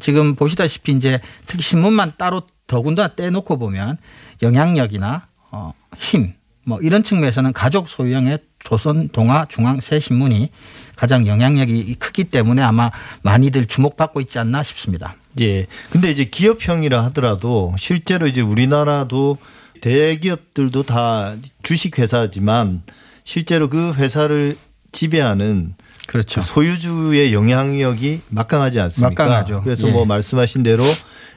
지금 0.00 0.34
보시다시피 0.34 0.92
이제 0.92 1.20
특히 1.46 1.62
신문만 1.62 2.14
따로 2.18 2.42
더군다나 2.66 3.08
떼놓고 3.08 3.58
보면 3.58 3.96
영향력이나 4.42 5.26
어, 5.50 5.72
힘, 5.98 6.34
뭐 6.66 6.78
이런 6.82 7.02
측면에서는 7.02 7.52
가족 7.52 7.88
소유형의 7.88 8.40
조선, 8.58 9.08
동아, 9.10 9.46
중앙 9.48 9.80
세 9.80 10.00
신문이 10.00 10.50
가장 10.96 11.26
영향력이 11.26 11.94
크기 11.98 12.24
때문에 12.24 12.62
아마 12.62 12.90
많이들 13.22 13.66
주목받고 13.66 14.20
있지 14.22 14.38
않나 14.38 14.62
싶습니다. 14.62 15.14
예. 15.40 15.66
근데 15.90 16.10
이제 16.10 16.24
기업형이라 16.24 17.04
하더라도 17.04 17.74
실제로 17.78 18.26
이제 18.26 18.40
우리나라도 18.40 19.38
대기업들도 19.82 20.82
다 20.84 21.36
주식회사지만 21.62 22.82
실제로 23.24 23.68
그 23.68 23.92
회사를 23.92 24.56
지배하는 24.92 25.74
그렇죠. 26.06 26.40
그 26.40 26.46
소유주의 26.46 27.34
영향력이 27.34 28.22
막강하지 28.28 28.80
않습니까? 28.80 29.24
막강하죠. 29.24 29.62
그래서 29.62 29.88
예. 29.88 29.92
뭐 29.92 30.06
말씀하신 30.06 30.62
대로 30.62 30.84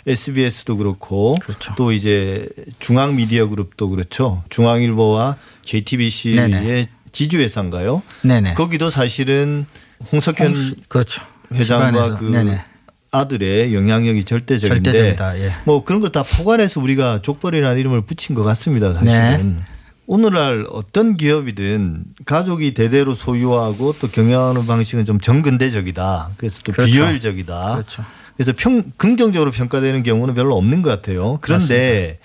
SBS도 0.07 0.77
그렇고 0.77 1.37
그렇죠. 1.41 1.73
또 1.75 1.91
이제 1.91 2.47
중앙 2.79 3.15
미디어 3.15 3.47
그룹도 3.47 3.89
그렇죠. 3.89 4.43
중앙일보와 4.49 5.37
JTBC의 5.63 6.49
네네. 6.49 6.85
지주 7.19 7.39
회사인가요? 7.41 8.01
네네. 8.21 8.53
거기도 8.53 8.89
사실은 8.89 9.65
홍석현 10.13 10.47
홍수- 10.55 10.75
그렇죠. 10.87 11.21
회장과. 11.53 12.15
그 12.15 12.23
네네. 12.23 12.63
아들의 13.11 13.73
영향력이 13.75 14.23
절대적인데 14.23 14.89
절대적이다. 14.89 15.39
예. 15.39 15.53
뭐 15.65 15.83
그런 15.83 15.99
걸 15.99 16.11
다 16.11 16.23
포괄해서 16.23 16.79
우리가 16.79 17.21
족벌이라는 17.21 17.77
이름을 17.77 18.03
붙인 18.05 18.35
것 18.35 18.43
같습니다. 18.43 18.93
사실은. 18.93 19.55
네. 19.57 19.63
오늘날 20.07 20.65
어떤 20.71 21.17
기업이든 21.17 22.05
가족이 22.25 22.73
대대로 22.73 23.13
소유하고 23.13 23.95
또 23.99 24.07
경영하는 24.07 24.65
방식은 24.65 25.03
좀 25.03 25.19
정근대적이다. 25.19 26.29
그래서 26.37 26.59
또 26.63 26.71
그렇죠. 26.71 26.89
비효율적이다. 26.89 27.71
그렇죠. 27.73 28.05
그래서 28.37 28.53
평, 28.55 28.81
긍정적으로 28.95 29.51
평가되는 29.51 30.03
경우는 30.03 30.35
별로 30.35 30.55
없는 30.55 30.81
것 30.83 30.89
같아요. 30.89 31.37
그런데 31.41 32.19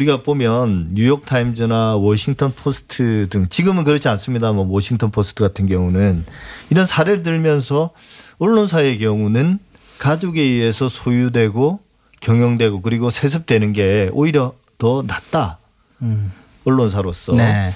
우리가 0.00 0.22
보면 0.22 0.90
뉴욕 0.94 1.26
타임즈나 1.26 1.96
워싱턴 1.96 2.52
포스트 2.52 3.28
등 3.28 3.46
지금은 3.48 3.84
그렇지 3.84 4.08
않습니다. 4.08 4.52
뭐 4.52 4.66
워싱턴 4.66 5.10
포스트 5.10 5.42
같은 5.42 5.66
경우는 5.66 6.24
이런 6.70 6.86
사례를 6.86 7.22
들면서 7.22 7.90
언론사의 8.38 8.98
경우는 8.98 9.58
가족에 9.98 10.40
의해서 10.40 10.88
소유되고 10.88 11.80
경영되고 12.20 12.80
그리고 12.80 13.10
세습되는 13.10 13.72
게 13.72 14.08
오히려 14.12 14.54
더 14.78 15.02
낫다. 15.06 15.58
음. 16.02 16.32
언론사로서 16.64 17.34
네. 17.34 17.70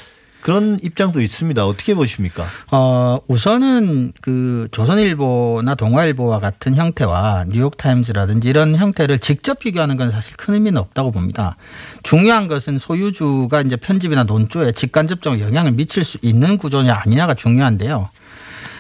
그런 0.45 0.79
입장도 0.83 1.23
있습니다. 1.23 1.67
어떻게 1.67 1.95
보십니까? 1.95 2.45
어, 2.71 3.19
우선은 3.29 4.13
그 4.21 4.69
조선일보나 4.73 5.75
동아일보와 5.75 6.39
같은 6.39 6.75
형태와 6.75 7.47
뉴욕타임즈라든지 7.49 8.51
이런 8.51 8.77
형태를 8.77 9.21
직접 9.21 9.59
비교하는 9.59 9.97
건 9.97 10.11
사실 10.11 10.37
큰 10.37 10.53
의미는 10.53 10.79
없다고 10.79 11.13
봅니다. 11.13 11.57
중요한 12.03 12.47
것은 12.47 12.79
소유주가 12.79 13.63
이제 13.63 13.77
편집이나 13.77 14.25
논조에 14.25 14.73
직간접적으로 14.73 15.41
영향을 15.41 15.73
미칠 15.73 16.05
수 16.05 16.19
있는 16.21 16.59
구조냐 16.59 16.95
아니냐가 16.95 17.33
중요한데요. 17.33 18.11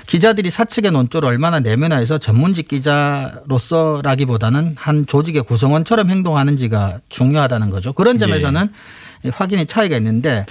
기자들이 0.06 0.50
사측의 0.50 0.90
논조를 0.90 1.26
얼마나 1.26 1.60
내면화해서 1.60 2.18
전문직 2.18 2.68
기자로서라기보다는 2.68 4.74
한 4.78 5.06
조직의 5.06 5.44
구성원처럼 5.44 6.10
행동하는지가 6.10 7.00
중요하다는 7.08 7.70
거죠. 7.70 7.94
그런 7.94 8.18
점에서는 8.18 8.68
확인의 9.32 9.66
차이가 9.66 9.96
있는데 9.96 10.44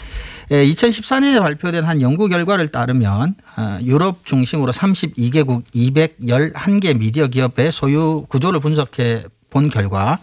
2014년에 0.49 1.39
발표된 1.39 1.83
한 1.83 2.01
연구 2.01 2.27
결과를 2.27 2.67
따르면 2.69 3.35
아, 3.55 3.79
유럽 3.81 4.25
중심으로 4.25 4.71
32개국 4.71 5.63
211개 5.73 6.97
미디어 6.97 7.27
기업의 7.27 7.71
소유 7.71 8.25
구조를 8.29 8.59
분석해 8.59 9.25
본 9.49 9.69
결과 9.69 10.19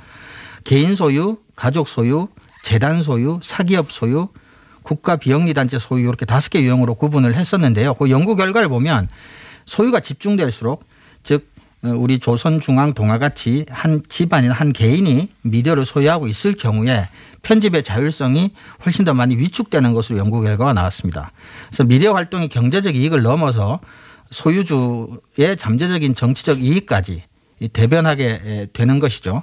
개인 0.64 0.94
소유, 0.94 1.38
가족 1.56 1.88
소유, 1.88 2.28
재단 2.62 3.02
소유, 3.02 3.40
사기업 3.42 3.92
소유, 3.92 4.28
국가 4.82 5.16
비영리 5.16 5.54
단체 5.54 5.78
소유 5.78 6.08
이렇게 6.08 6.26
다섯 6.26 6.50
개 6.50 6.60
유형으로 6.60 6.94
구분을 6.94 7.34
했었는데요. 7.34 7.94
그 7.94 8.10
연구 8.10 8.36
결과를 8.36 8.68
보면 8.68 9.08
소유가 9.66 10.00
집중될수록 10.00 10.84
즉 11.22 11.49
어, 11.49 11.49
우리 11.82 12.18
조선중앙 12.18 12.92
동아같이 12.92 13.64
한 13.70 14.02
집안이나 14.08 14.52
한 14.52 14.72
개인이 14.72 15.28
미디어를 15.42 15.86
소유하고 15.86 16.28
있을 16.28 16.54
경우에 16.54 17.08
편집의 17.42 17.82
자율성이 17.82 18.52
훨씬 18.84 19.06
더 19.06 19.14
많이 19.14 19.36
위축되는 19.36 19.94
것으로 19.94 20.18
연구 20.18 20.42
결과가 20.42 20.74
나왔습니다. 20.74 21.32
그래서 21.68 21.84
미디어 21.84 22.12
활동이 22.12 22.48
경제적 22.48 22.96
이익을 22.96 23.22
넘어서 23.22 23.80
소유주의 24.30 25.56
잠재적인 25.58 26.14
정치적 26.14 26.62
이익까지 26.62 27.22
대변하게 27.72 28.68
되는 28.74 28.98
것이죠. 29.00 29.42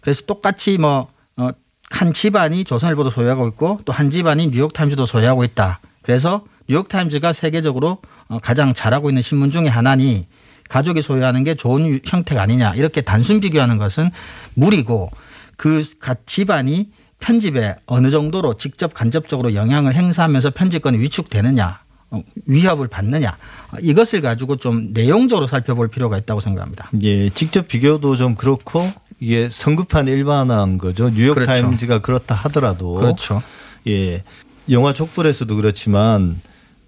그래서 0.00 0.26
똑같이 0.26 0.78
뭐, 0.78 1.08
어, 1.36 1.50
한 1.90 2.12
집안이 2.12 2.64
조선일보도 2.64 3.10
소유하고 3.10 3.48
있고 3.48 3.80
또 3.86 3.92
한 3.92 4.10
집안이 4.10 4.48
뉴욕타임즈도 4.48 5.06
소유하고 5.06 5.42
있다. 5.44 5.80
그래서 6.02 6.44
뉴욕타임즈가 6.68 7.32
세계적으로 7.32 7.98
어, 8.28 8.38
가장 8.40 8.74
잘하고 8.74 9.08
있는 9.08 9.22
신문 9.22 9.50
중에 9.50 9.68
하나니 9.68 10.26
가족이 10.68 11.02
소유하는 11.02 11.44
게 11.44 11.54
좋은 11.54 12.00
형태가 12.04 12.42
아니냐 12.42 12.74
이렇게 12.74 13.00
단순 13.00 13.40
비교하는 13.40 13.78
것은 13.78 14.10
무리고 14.54 15.10
그 15.56 15.84
집안이 16.26 16.90
편집에 17.20 17.76
어느 17.86 18.10
정도로 18.10 18.54
직접 18.58 18.94
간접적으로 18.94 19.54
영향을 19.54 19.94
행사하면서 19.94 20.50
편집권이 20.50 20.98
위축되느냐 20.98 21.80
어, 22.10 22.22
위협을 22.46 22.88
받느냐 22.88 23.36
이것을 23.80 24.22
가지고 24.22 24.56
좀 24.56 24.92
내용적으로 24.92 25.46
살펴볼 25.46 25.88
필요가 25.88 26.16
있다고 26.16 26.40
생각합니다. 26.40 26.90
예, 27.02 27.28
직접 27.30 27.68
비교도 27.68 28.16
좀 28.16 28.34
그렇고 28.34 28.90
이게 29.20 29.48
성급한 29.50 30.06
일반화한 30.06 30.78
거죠. 30.78 31.10
뉴욕 31.10 31.34
그렇죠. 31.34 31.50
타임즈가 31.50 31.98
그렇다 31.98 32.34
하더라도 32.34 32.94
그렇죠. 32.94 33.42
예, 33.86 34.22
영화 34.70 34.92
족불에서도 34.92 35.54
그렇지만 35.56 36.40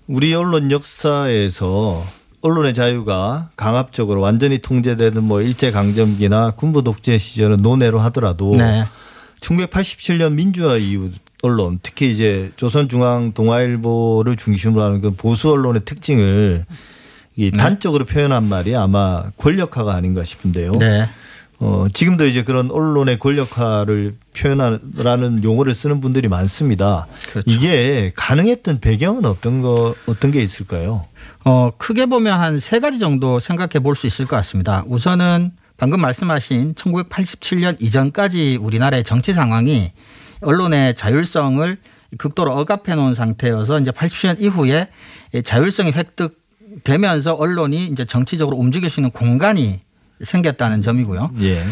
우리 0.06 0.32
언론 0.34 0.70
역사에서 0.70 2.04
언론의 2.42 2.74
자유가 2.74 3.50
강압적으로 3.56 4.20
완전히 4.20 4.58
통제되는 4.58 5.22
뭐 5.22 5.42
일제 5.42 5.70
강점기나 5.70 6.52
군부 6.52 6.82
독재 6.82 7.18
시절은 7.18 7.58
논외로 7.58 7.98
하더라도 8.00 8.54
네. 8.56 8.84
1987년 9.40 10.34
민주화 10.34 10.76
이후 10.76 11.10
언론 11.42 11.78
특히 11.82 12.10
이제 12.10 12.52
조선중앙 12.56 13.32
동아일보를 13.32 14.36
중심으로 14.36 14.82
하는 14.82 15.00
그 15.00 15.10
보수 15.12 15.50
언론의 15.50 15.82
특징을 15.84 16.66
이 17.36 17.50
단적으로 17.50 18.04
표현한 18.04 18.44
말이 18.44 18.76
아마 18.76 19.30
권력화가 19.38 19.94
아닌가 19.94 20.24
싶은데요. 20.24 20.72
네. 20.72 21.08
어, 21.62 21.86
지금도 21.92 22.24
이제 22.26 22.42
그런 22.42 22.70
언론의 22.70 23.18
권력화를 23.18 24.16
표현하라는 24.36 25.44
용어를 25.44 25.74
쓰는 25.74 26.00
분들이 26.00 26.26
많습니다. 26.28 27.06
그렇죠. 27.30 27.50
이게 27.50 28.12
가능했던 28.16 28.80
배경은 28.80 29.26
어떤 29.26 29.60
거 29.60 29.94
어떤 30.06 30.30
게 30.30 30.42
있을까요? 30.42 31.06
어, 31.44 31.70
크게 31.76 32.06
보면 32.06 32.40
한 32.40 32.58
세 32.60 32.80
가지 32.80 32.98
정도 32.98 33.38
생각해 33.40 33.80
볼 33.82 33.94
수 33.94 34.06
있을 34.06 34.26
것 34.26 34.36
같습니다. 34.36 34.84
우선은 34.86 35.52
방금 35.76 36.00
말씀하신 36.00 36.74
1987년 36.74 37.76
이전까지 37.80 38.58
우리나라의 38.60 39.04
정치 39.04 39.32
상황이 39.32 39.92
언론의 40.40 40.94
자율성을 40.96 41.76
극도로 42.18 42.52
억압해 42.52 42.94
놓은 42.96 43.14
상태여서 43.14 43.80
이제 43.80 43.90
80년 43.90 44.40
이후에 44.40 44.88
자율성이 45.44 45.92
획득되면서 45.92 47.34
언론이 47.34 47.86
이제 47.86 48.04
정치적으로 48.04 48.56
움직일 48.56 48.90
수 48.90 49.00
있는 49.00 49.10
공간이 49.10 49.80
생겼다는 50.22 50.82
점이고요. 50.82 51.30
예. 51.42 51.64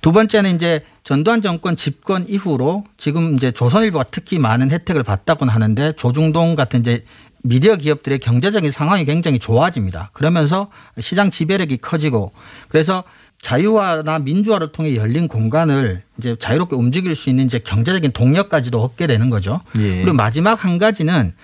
두 0.00 0.12
번째는 0.12 0.54
이제 0.54 0.84
전두환 1.04 1.42
정권 1.42 1.76
집권 1.76 2.28
이후로 2.28 2.84
지금 2.96 3.34
이제 3.34 3.50
조선일보가 3.50 4.06
특히 4.10 4.38
많은 4.38 4.70
혜택을 4.70 5.02
받다고는 5.02 5.52
하는데 5.52 5.92
조중동 5.92 6.54
같은 6.54 6.80
이제 6.80 7.04
미디어 7.42 7.76
기업들의 7.76 8.18
경제적인 8.18 8.72
상황이 8.72 9.04
굉장히 9.04 9.38
좋아집니다. 9.38 10.10
그러면서 10.12 10.68
시장 10.98 11.30
지배력이 11.30 11.78
커지고 11.78 12.32
그래서 12.68 13.04
자유화나 13.40 14.18
민주화를 14.18 14.72
통해 14.72 14.96
열린 14.96 15.28
공간을 15.28 16.02
이제 16.18 16.36
자유롭게 16.38 16.74
움직일 16.74 17.14
수 17.14 17.30
있는 17.30 17.44
이제 17.44 17.58
경제적인 17.58 18.12
동력까지도 18.12 18.82
얻게 18.82 19.06
되는 19.06 19.30
거죠. 19.30 19.60
예. 19.78 19.96
그리고 19.96 20.14
마지막 20.14 20.64
한 20.64 20.78
가지는 20.78 21.34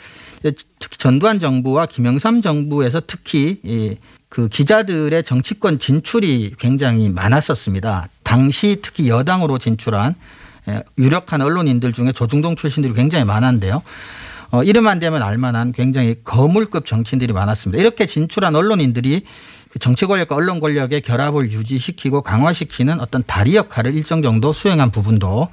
특히 0.43 0.99
전두환 0.99 1.39
정부와 1.39 1.87
김영삼 1.87 2.41
정부에서 2.41 3.03
특히 3.07 3.61
이 3.63 3.97
그 4.33 4.49
기자들의 4.49 5.23
정치권 5.25 5.79
진출이 5.79 6.55
굉장히 6.59 7.11
많았었습니다. 7.11 8.09
당시 8.23 8.79
특히 8.81 9.11
여당으로 9.11 9.59
진출한 9.59 10.15
예, 10.69 10.83
유력한 10.97 11.43
언론인들 11.43 11.93
중에 11.93 12.13
조중동 12.13 12.57
출신들이 12.57 12.95
굉장히 12.95 13.27
많았는데요. 13.27 13.83
어, 14.53 14.63
이름만 14.63 15.01
되면 15.01 15.23
알만한 15.23 15.73
굉장히 15.73 16.17
거물급 16.25 16.87
정치인들이 16.87 17.35
많았습니다. 17.35 17.79
이렇게 17.79 18.07
진출한 18.07 18.57
언론인들이 18.57 19.27
그 19.69 19.79
정치 19.79 20.07
권력과 20.07 20.35
언론 20.35 20.61
권력의 20.61 21.03
결합을 21.03 21.53
유지시키고 21.53 22.23
강화시키는 22.23 23.01
어떤 23.01 23.23
다리 23.27 23.55
역할을 23.55 23.95
일정 23.95 24.23
정도 24.23 24.55
수행한 24.55 24.91
부분도 24.93 25.49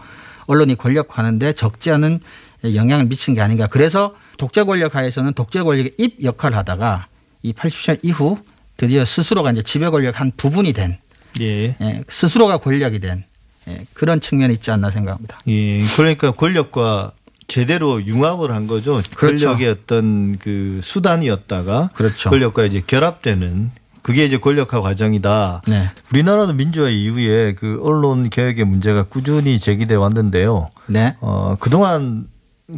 언론이 0.47 0.75
권력화하는데 0.75 1.51
적지 1.51 1.91
않은 1.91 2.21
영향을 2.63 3.05
미친 3.05 3.33
게 3.33 3.41
아닌가. 3.41 3.67
그래서 3.67 4.15
독재 4.37 4.63
권력 4.63 4.95
하에서는 4.95 5.33
독재 5.33 5.63
권력의 5.63 5.93
입 5.97 6.23
역할을 6.23 6.57
하다가 6.57 7.07
이 7.41 7.53
80년 7.53 7.99
이후 8.03 8.37
드디어 8.77 9.05
스스로가 9.05 9.51
이제 9.51 9.61
지배 9.61 9.89
권력 9.89 10.19
한 10.19 10.31
부분이 10.35 10.73
된 10.73 10.97
예. 11.41 11.75
예, 11.81 12.03
스스로가 12.09 12.57
권력이 12.57 12.99
된 12.99 13.23
예, 13.67 13.85
그런 13.93 14.19
측면이 14.19 14.53
있지 14.55 14.71
않나 14.71 14.91
생각합니다. 14.91 15.39
예. 15.47 15.83
그러니까 15.95 16.31
권력과 16.31 17.11
제대로 17.47 18.05
융합을 18.05 18.51
한 18.51 18.67
거죠. 18.67 19.01
그렇죠. 19.15 19.47
권력의 19.47 19.69
어떤 19.69 20.37
그 20.37 20.79
수단이었다가 20.83 21.89
그렇죠. 21.93 22.29
권력과 22.29 22.65
이제 22.65 22.81
결합되는 22.85 23.71
그게 24.01 24.25
이제 24.25 24.37
권력화 24.37 24.81
과정이다. 24.81 25.63
네. 25.67 25.89
우리나라도 26.11 26.53
민주화 26.53 26.89
이후에 26.89 27.53
그 27.53 27.79
언론 27.83 28.29
개혁의 28.29 28.65
문제가 28.65 29.03
꾸준히 29.03 29.59
제기돼 29.59 29.95
왔는데요. 29.95 30.69
네. 30.87 31.15
어, 31.19 31.57
그동안 31.59 32.27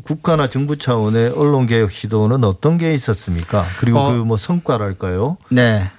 국가나 0.04 0.48
정부 0.48 0.78
차원의 0.78 1.32
언론 1.36 1.66
개혁 1.66 1.92
시도는 1.92 2.44
어떤 2.44 2.78
게 2.78 2.94
있었습니까? 2.94 3.66
그리고 3.80 4.00
어. 4.00 4.12
그뭐 4.12 4.38
성과랄까요? 4.38 5.38
네. 5.50 5.92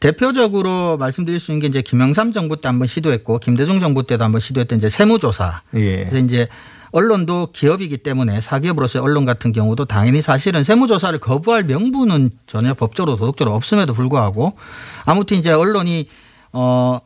대표적으로 0.00 0.98
말씀드릴 0.98 1.40
수 1.40 1.50
있는 1.50 1.60
게 1.60 1.66
이제 1.68 1.80
김영삼 1.80 2.32
정부 2.32 2.60
때 2.60 2.68
한번 2.68 2.86
시도했고 2.88 3.38
김대중 3.38 3.80
정부 3.80 4.06
때도 4.06 4.22
한번 4.22 4.40
시도했던 4.40 4.78
이제 4.78 4.90
세무조사. 4.90 5.62
예. 5.74 6.04
그래서 6.04 6.18
이제 6.18 6.48
언론도 6.92 7.52
기업이기 7.52 7.98
때문에 7.98 8.42
사기업으로서의 8.42 9.02
언론 9.02 9.24
같은 9.24 9.52
경우도 9.52 9.86
당연히 9.86 10.20
사실은 10.20 10.62
세무조사를 10.62 11.18
거부할 11.20 11.64
명분은 11.64 12.30
전혀 12.46 12.74
법적으로 12.74 13.16
도덕적으로 13.16 13.56
없음에도 13.56 13.94
불구하고 13.94 14.58
아무튼 15.06 15.38
이제 15.38 15.50
언론이 15.50 16.10
어 16.52 17.00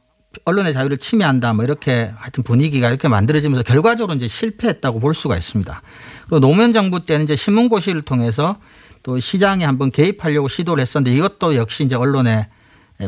언론의 0.45 0.73
자유를 0.73 0.99
침해한다 0.99 1.53
뭐 1.53 1.65
이렇게 1.65 2.13
하여튼 2.17 2.43
분위기가 2.43 2.89
이렇게 2.89 3.09
만들어지면서 3.09 3.63
결과적으로 3.63 4.17
이제 4.17 4.29
실패했다고 4.29 4.99
볼 4.99 5.15
수가 5.15 5.37
있습니다. 5.37 5.83
그리고 6.29 6.41
노무현 6.41 6.73
정부 6.73 7.05
때는 7.05 7.25
이제 7.25 7.37
신문고시를 7.37 8.03
통해서 8.03 8.57
또 9.03 9.21
시장에 9.21 9.65
한번 9.65 9.91
개입하려고 9.91 10.49
시도를 10.49 10.83
했었는데 10.83 11.17
이것도 11.17 11.55
역시 11.57 11.85
이제 11.85 11.95
언론의 11.95 12.47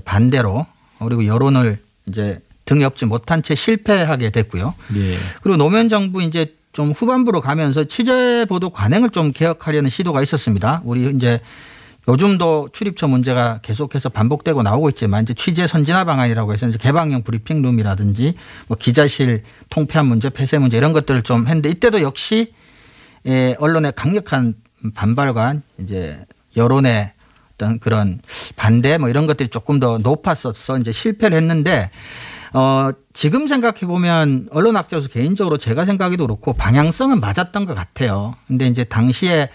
반대로 0.05 0.67
그리고 0.99 1.27
여론을 1.27 1.79
이제 2.07 2.41
등에 2.65 2.85
업지 2.85 3.07
못한 3.07 3.43
채 3.43 3.55
실패하게 3.55 4.31
됐고요. 4.31 4.75
예. 4.97 5.17
그리고 5.43 5.57
노무현 5.57 5.89
정부 5.89 6.23
이제 6.23 6.55
좀 6.73 6.93
후반부로 6.93 7.41
가면서 7.41 7.85
취재 7.85 8.47
보도 8.49 8.71
관행을 8.71 9.11
좀 9.11 9.33
개혁하려는 9.33 9.91
시도가 9.91 10.23
있었습니다. 10.23 10.83
우리 10.85 11.11
이제 11.11 11.41
요즘도 12.07 12.71
출입처 12.73 13.09
문제가 13.09 13.59
계속해서 13.63 14.11
반복되고 14.11 14.63
나오고 14.63 14.91
있지만 14.91 15.25
이제 15.25 15.35
취재 15.35 15.67
선진화 15.67 16.05
방안이라고 16.05 16.53
해서 16.53 16.69
이제 16.69 16.79
개방형 16.79 17.23
브리핑룸이라든지 17.23 18.35
뭐 18.67 18.77
기자실 18.79 19.43
통폐합 19.71 20.07
문제, 20.07 20.31
폐쇄 20.31 20.59
문제 20.59 20.79
이런 20.79 20.93
것들을 20.93 21.23
좀 21.23 21.47
했는데 21.47 21.69
이때도 21.71 22.03
역시 22.03 22.53
예, 23.29 23.55
언론의 23.59 23.93
강력한 23.95 24.55
반발과 24.95 25.57
이제 25.79 26.25
여론의 26.57 27.13
어떤 27.55 27.79
그런 27.79 28.21
반대 28.57 28.99
뭐 28.99 29.09
이런 29.09 29.27
것들이 29.27 29.49
조금 29.49 29.81
더 29.81 29.99
높았어서 29.99 30.79
이제 30.79 30.93
실패를 30.93 31.37
했는데 31.37 31.89
어, 32.53 32.91
지금 33.13 33.47
생각해 33.47 33.81
보면 33.81 34.49
언론학자로서 34.51 35.09
개인적으로 35.09 35.59
제가 35.59 35.85
생각해도 35.85 36.27
그렇고 36.27 36.53
방향성은 36.55 37.21
맞았던 37.21 37.67
것 37.67 37.75
같아요. 37.75 38.35
근데 38.47 38.67
이제 38.67 38.85
당시에 38.85 39.51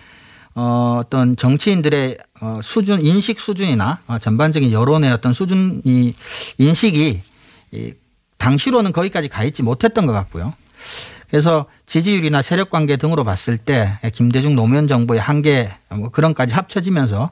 어, 0.56 1.00
어떤 1.00 1.36
정치인들의 1.36 2.18
어, 2.42 2.60
수준, 2.62 3.02
인식 3.02 3.40
수준이나 3.40 4.00
어, 4.06 4.20
전반적인 4.20 4.72
여론의 4.72 5.12
어떤 5.12 5.34
수준이 5.34 6.14
인식이 6.60 7.22
이, 7.72 7.94
당시로는 8.38 8.92
거기까지 8.92 9.30
가 9.30 9.44
있지 9.44 9.64
못했던 9.64 10.06
것 10.06 10.14
같고요. 10.14 10.54
그래서 11.34 11.66
지지율이나 11.88 12.44
세력 12.44 12.70
관계 12.70 12.96
등으로 12.96 13.24
봤을 13.24 13.58
때 13.58 13.98
김대중 14.14 14.56
노무현 14.56 14.88
정부의 14.88 15.20
한계 15.20 15.72
뭐 15.90 16.10
그런까지 16.10 16.54
합쳐지면서 16.54 17.32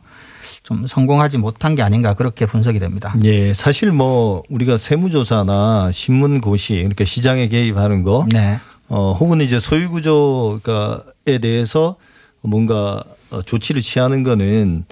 좀 0.64 0.88
성공하지 0.88 1.38
못한 1.38 1.76
게 1.76 1.84
아닌가 1.84 2.16
그렇게 2.16 2.48
분석이 2.48 2.80
됩니다. 2.80 3.14
예. 3.24 3.54
사실 3.54 3.92
뭐 3.92 4.42
우리가 4.50 4.78
세무조사나 4.78 5.92
신문고시 5.92 6.78
그러니까 6.78 7.06
시장에 7.06 7.48
개입하는 7.48 8.02
거 8.02 8.26
네. 8.32 8.58
어, 8.90 9.14
혹은 9.14 9.40
이제 9.40 9.60
소유구조에 9.60 11.38
대해서 11.40 11.96
뭔가 12.42 13.04
어, 13.30 13.44
조치를 13.44 13.84
취하는 13.84 14.24
거는 14.24 14.84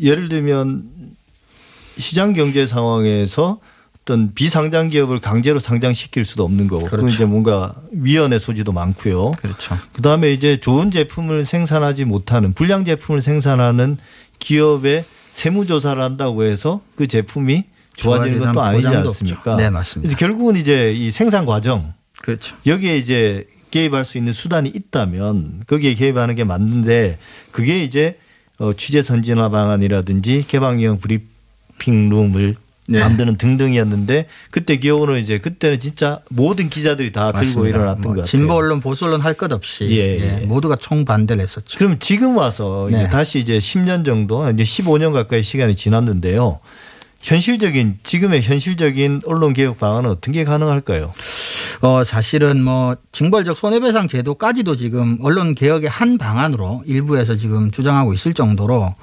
예를 0.00 0.28
들면 0.28 0.90
시장 1.96 2.32
경제 2.32 2.66
상황에서 2.66 3.60
어떤 4.02 4.34
비상장 4.34 4.88
기업을 4.88 5.20
강제로 5.20 5.60
상장시킬 5.60 6.24
수도 6.24 6.44
없는 6.44 6.66
거고 6.66 6.86
그렇죠. 6.86 7.08
이제 7.08 7.24
뭔가 7.24 7.74
위헌의 7.92 8.40
소지도 8.40 8.72
많고요. 8.72 9.32
그렇죠. 9.40 9.78
그다음에 9.92 10.32
이제 10.32 10.56
좋은 10.56 10.90
제품을 10.90 11.44
생산하지 11.44 12.04
못하는 12.04 12.52
불량 12.52 12.84
제품을 12.84 13.22
생산하는 13.22 13.98
기업의 14.40 15.04
세무 15.30 15.66
조사를 15.66 16.02
한다고 16.02 16.42
해서 16.42 16.80
그 16.96 17.06
제품이 17.06 17.64
좋아지는 17.94 18.40
것도 18.40 18.60
아니지 18.60 18.88
않습니까? 18.88 19.52
없죠. 19.52 19.62
네, 19.62 19.70
맞습니다. 19.70 20.08
그래서 20.08 20.16
결국은 20.16 20.56
이제 20.56 20.92
이 20.92 21.10
생산 21.12 21.46
과정 21.46 21.94
그렇죠. 22.22 22.56
여기에 22.66 22.98
이제 22.98 23.46
개입할 23.70 24.04
수 24.04 24.18
있는 24.18 24.32
수단이 24.32 24.68
있다면 24.68 25.62
거기에 25.68 25.94
개입하는 25.94 26.34
게 26.34 26.42
맞는데 26.42 27.18
그게 27.52 27.84
이제 27.84 28.18
어, 28.58 28.72
취재 28.72 29.00
선진화 29.00 29.48
방안이라든지 29.48 30.44
개방형 30.48 30.98
브리핑 30.98 32.08
룸을 32.08 32.56
네. 32.88 32.98
만드는 32.98 33.36
등등이었는데 33.38 34.26
그때 34.50 34.76
기호는 34.76 35.20
이제 35.20 35.38
그때는 35.38 35.78
진짜 35.78 36.20
모든 36.30 36.68
기자들이 36.68 37.12
다 37.12 37.26
들고 37.30 37.38
맞습니다. 37.38 37.68
일어났던 37.68 38.02
뭐 38.02 38.14
것 38.14 38.20
같아요. 38.22 38.26
진보 38.26 38.54
언론, 38.54 38.80
보수 38.80 39.04
언론 39.04 39.20
할 39.20 39.34
것 39.34 39.52
없이 39.52 39.88
예, 39.90 40.18
예, 40.18 40.40
예. 40.42 40.46
모두가 40.46 40.76
총반대를 40.76 41.42
했었죠. 41.42 41.78
그럼 41.78 41.98
지금 42.00 42.36
와서 42.36 42.88
이제 42.90 43.04
네. 43.04 43.08
다시 43.10 43.38
이제 43.38 43.58
10년 43.58 44.04
정도 44.04 44.48
이제 44.50 44.62
15년 44.64 45.12
가까이 45.12 45.42
시간이 45.42 45.76
지났는데요. 45.76 46.58
현실적인 47.20 47.98
지금의 48.02 48.42
현실적인 48.42 49.20
언론 49.26 49.52
개혁 49.52 49.78
방안은 49.78 50.10
어떤 50.10 50.32
게 50.32 50.42
가능할까요? 50.42 51.12
어, 51.82 52.02
사실은 52.02 52.62
뭐 52.64 52.96
징벌적 53.12 53.56
손해배상 53.56 54.08
제도까지도 54.08 54.74
지금 54.74 55.18
언론 55.22 55.54
개혁의 55.54 55.88
한 55.88 56.18
방안으로 56.18 56.82
일부에서 56.84 57.36
지금 57.36 57.70
주장하고 57.70 58.12
있을 58.12 58.34
정도로 58.34 58.96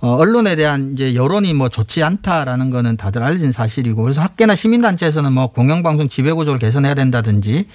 어, 0.00 0.16
언론에 0.16 0.56
대한 0.56 0.92
이제 0.92 1.14
여론이 1.14 1.54
뭐 1.54 1.68
좋지 1.68 2.02
않다라는 2.02 2.70
거는 2.70 2.96
다들 2.96 3.22
알려진 3.22 3.52
사실이고 3.52 4.02
그래서 4.02 4.20
학계나 4.20 4.54
시민단체에서는 4.54 5.32
뭐 5.32 5.48
공영방송 5.48 6.08
지배구조를 6.08 6.58
개선해야 6.58 6.94
된다든지 6.94 7.66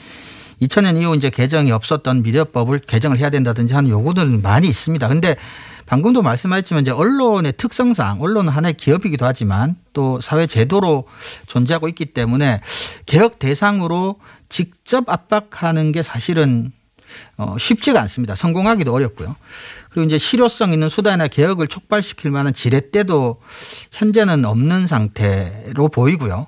2000년 0.61 1.01
이후 1.01 1.15
이제 1.15 1.31
개정이 1.31 1.71
없었던 1.71 2.21
미디어법을 2.21 2.79
개정을 2.79 3.17
해야 3.17 3.31
된다든지 3.31 3.73
하는 3.73 3.89
요구들은 3.89 4.43
많이 4.43 4.67
있습니다. 4.67 5.07
근데 5.07 5.35
방금도 5.87 6.21
말씀하셨지만 6.21 6.83
이제 6.83 6.91
언론의 6.91 7.53
특성상 7.57 8.21
언론은 8.21 8.53
하나의 8.53 8.75
기업이기도 8.75 9.25
하지만 9.25 9.75
또 9.93 10.21
사회 10.21 10.45
제도로 10.45 11.05
존재하고 11.47 11.87
있기 11.89 12.05
때문에 12.13 12.61
개혁 13.07 13.39
대상으로 13.39 14.17
직접 14.47 15.09
압박하는 15.09 15.91
게 15.91 16.03
사실은 16.03 16.71
어, 17.37 17.55
쉽지가 17.57 17.99
않습니다. 18.01 18.35
성공하기도 18.35 18.93
어렵고요. 18.93 19.35
그리고 19.91 20.07
이제 20.07 20.17
실효성 20.17 20.71
있는 20.71 20.89
수단이나 20.89 21.27
개혁을 21.27 21.67
촉발시킬 21.67 22.31
만한 22.31 22.53
지렛대도 22.53 23.41
현재는 23.91 24.45
없는 24.45 24.87
상태로 24.87 25.89
보이고요. 25.89 26.47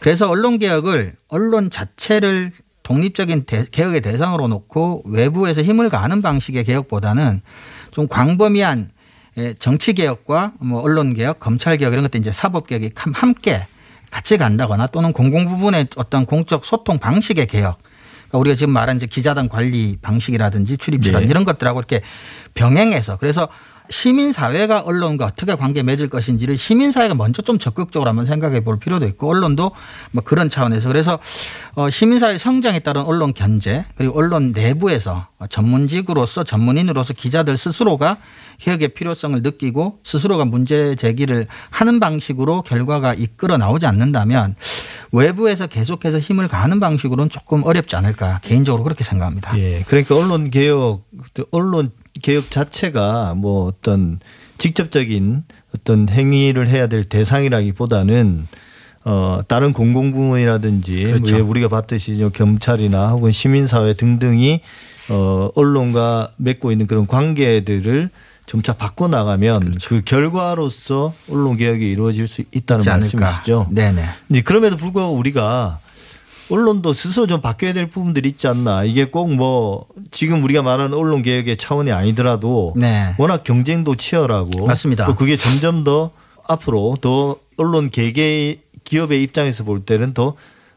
그래서 0.00 0.28
언론 0.28 0.58
개혁을 0.58 1.14
언론 1.28 1.70
자체를 1.70 2.52
독립적인 2.82 3.44
대- 3.46 3.64
개혁의 3.70 4.02
대상으로 4.02 4.48
놓고 4.48 5.04
외부에서 5.06 5.62
힘을 5.62 5.88
가하는 5.88 6.22
방식의 6.22 6.64
개혁보다는 6.64 7.40
좀 7.92 8.06
광범위한 8.08 8.90
예, 9.38 9.54
정치 9.54 9.92
개혁과 9.94 10.52
뭐 10.60 10.82
언론 10.82 11.14
개혁, 11.14 11.38
검찰 11.38 11.76
개혁 11.76 11.92
이런 11.92 12.02
것들 12.04 12.20
이제 12.20 12.32
사법 12.32 12.66
개혁이 12.66 12.90
함- 12.96 13.12
함께 13.14 13.66
같이 14.10 14.36
간다거나 14.36 14.88
또는 14.88 15.12
공공 15.12 15.46
부분의 15.48 15.86
어떤 15.96 16.26
공적 16.26 16.64
소통 16.64 16.98
방식의 16.98 17.46
개혁. 17.46 17.78
그러니까 18.30 18.38
우리가 18.38 18.56
지금 18.56 18.72
말한 18.72 18.96
이제 18.96 19.06
기자단 19.06 19.48
관리 19.48 19.98
방식이라든지 20.00 20.78
출입처라든지 20.78 21.26
네. 21.26 21.30
이런 21.30 21.44
것들하고 21.44 21.80
이렇게 21.80 22.02
병행해서 22.54 23.18
그래서 23.18 23.48
시민 23.90 24.32
사회가 24.32 24.80
언론과 24.80 25.26
어떻게 25.26 25.54
관계 25.54 25.82
맺을 25.82 26.08
것인지를 26.08 26.56
시민 26.56 26.90
사회가 26.90 27.14
먼저 27.14 27.42
좀 27.42 27.58
적극적으로 27.58 28.08
한번 28.08 28.24
생각해 28.24 28.60
볼 28.60 28.78
필요도 28.78 29.06
있고 29.08 29.28
언론도 29.28 29.72
뭐 30.12 30.22
그런 30.24 30.48
차원에서 30.48 30.88
그래서 30.88 31.18
어 31.74 31.90
시민 31.90 32.18
사회 32.18 32.38
성장에 32.38 32.78
따른 32.80 33.02
언론 33.02 33.34
견제 33.34 33.84
그리고 33.96 34.16
언론 34.16 34.52
내부에서 34.52 35.26
전문직으로서 35.48 36.44
전문인으로서 36.44 37.14
기자들 37.14 37.56
스스로가 37.56 38.18
개혁의 38.58 38.88
필요성을 38.90 39.40
느끼고 39.42 40.00
스스로가 40.04 40.44
문제 40.44 40.94
제기를 40.94 41.46
하는 41.70 41.98
방식으로 41.98 42.62
결과가 42.62 43.14
이끌어 43.14 43.56
나오지 43.56 43.86
않는다면 43.86 44.54
외부에서 45.12 45.66
계속해서 45.66 46.20
힘을 46.20 46.46
가하는 46.46 46.78
방식으로는 46.78 47.30
조금 47.30 47.64
어렵지 47.64 47.96
않을까 47.96 48.40
개인적으로 48.42 48.84
그렇게 48.84 49.02
생각합니다. 49.02 49.58
예. 49.58 49.82
그러니까 49.86 50.16
언론 50.16 50.50
개혁, 50.50 51.02
언론 51.50 51.90
개혁 52.22 52.50
자체가 52.50 53.34
뭐 53.36 53.66
어떤 53.66 54.20
직접적인 54.58 55.44
어떤 55.74 56.08
행위를 56.08 56.68
해야 56.68 56.86
될 56.86 57.04
대상이라기보다는 57.04 58.46
어 59.04 59.40
다른 59.48 59.72
공공부문이라든지 59.72 61.04
그렇죠. 61.04 61.38
뭐 61.38 61.50
우리가 61.50 61.68
봤듯이 61.68 62.18
저 62.18 62.28
경찰이나 62.28 63.08
혹은 63.10 63.32
시민사회 63.32 63.94
등등이 63.94 64.60
어 65.08 65.50
언론과 65.54 66.32
맺고 66.36 66.70
있는 66.70 66.86
그런 66.86 67.06
관계들을 67.06 68.10
점차 68.44 68.74
바꿔 68.74 69.08
나가면 69.08 69.76
그 69.86 70.02
결과로서 70.04 71.14
언론 71.30 71.56
개혁이 71.56 71.88
이루어질 71.88 72.26
수 72.26 72.42
있다는. 72.52 72.84
말씀이시죠. 72.84 73.68
네네. 73.70 74.04
이제 74.28 74.42
그럼에도 74.42 74.76
불구하고 74.76 75.14
우리가 75.14 75.78
언론도 76.50 76.92
스스로 76.92 77.26
좀 77.26 77.40
바뀌어야 77.40 77.72
될 77.72 77.88
부분들이 77.88 78.28
있지 78.30 78.46
않나. 78.48 78.84
이게 78.84 79.04
꼭 79.04 79.28
뭐 79.30 79.86
지금 80.10 80.42
우리가 80.42 80.62
말하는 80.62 80.96
언론 80.96 81.22
개혁의 81.22 81.56
차원이 81.56 81.92
아니더라도 81.92 82.74
네. 82.76 83.14
워낙 83.18 83.44
경쟁도 83.44 83.94
치열하고 83.94 84.66
맞습니다. 84.66 85.06
또 85.06 85.14
그게 85.14 85.36
점점 85.36 85.84
더 85.84 86.10
앞으로 86.48 86.96
더 87.00 87.36
언론 87.56 87.90
개개 87.90 88.58
기업의 88.84 89.22
입장에서 89.22 89.62
볼 89.64 89.84
때는 89.84 90.14
더 90.14 90.34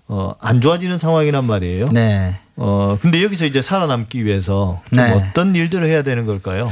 어, 0.08 0.36
안 0.40 0.62
좋아지는 0.62 0.98
상황이란 1.00 1.46
말이에요. 1.46 1.90
네. 1.92 2.36
어, 2.56 2.98
근데 3.02 3.24
여기서 3.24 3.46
이제 3.46 3.62
살아남기 3.64 4.24
위해서 4.26 4.82
좀 4.94 4.98
네. 5.04 5.12
어떤 5.12 5.56
일들을 5.56 5.88
해야 5.88 6.04
되는 6.04 6.26
걸까요? 6.28 6.70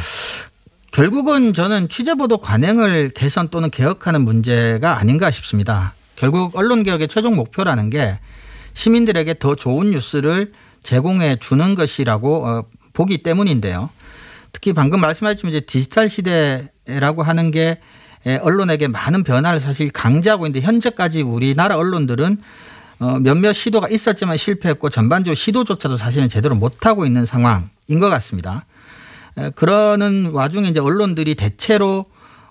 결국은 0.91 1.53
저는 1.53 1.89
취재보도 1.89 2.37
관행을 2.39 3.09
개선 3.15 3.47
또는 3.47 3.69
개혁하는 3.71 4.21
문제가 4.21 4.99
아닌가 4.99 5.31
싶습니다. 5.31 5.93
결국 6.15 6.55
언론 6.55 6.83
개혁의 6.83 7.07
최종 7.07 7.35
목표라는 7.35 7.89
게 7.89 8.19
시민들에게 8.73 9.35
더 9.39 9.55
좋은 9.55 9.91
뉴스를 9.91 10.53
제공해 10.83 11.37
주는 11.39 11.75
것이라고 11.75 12.45
어, 12.45 12.65
보기 12.93 13.19
때문인데요. 13.23 13.89
특히 14.51 14.73
방금 14.73 14.99
말씀하셨지만 15.01 15.51
이제 15.51 15.59
디지털 15.61 16.09
시대라고 16.09 17.23
하는 17.23 17.51
게 17.51 17.79
에, 18.25 18.37
언론에게 18.37 18.87
많은 18.87 19.23
변화를 19.23 19.59
사실 19.59 19.89
강제하고 19.89 20.45
있는데 20.45 20.65
현재까지 20.65 21.21
우리나라 21.21 21.77
언론들은 21.77 22.37
어, 22.99 23.19
몇몇 23.19 23.53
시도가 23.53 23.89
있었지만 23.89 24.37
실패했고 24.37 24.89
전반적으로 24.89 25.35
시도조차도 25.35 25.97
사실은 25.97 26.29
제대로 26.29 26.55
못하고 26.55 27.05
있는 27.05 27.25
상황인 27.25 27.99
것 27.99 28.09
같습니다. 28.09 28.65
에, 29.37 29.49
그러는 29.51 30.31
와중에 30.31 30.69
이제 30.69 30.79
언론들이 30.79 31.35
대체로 31.35 32.05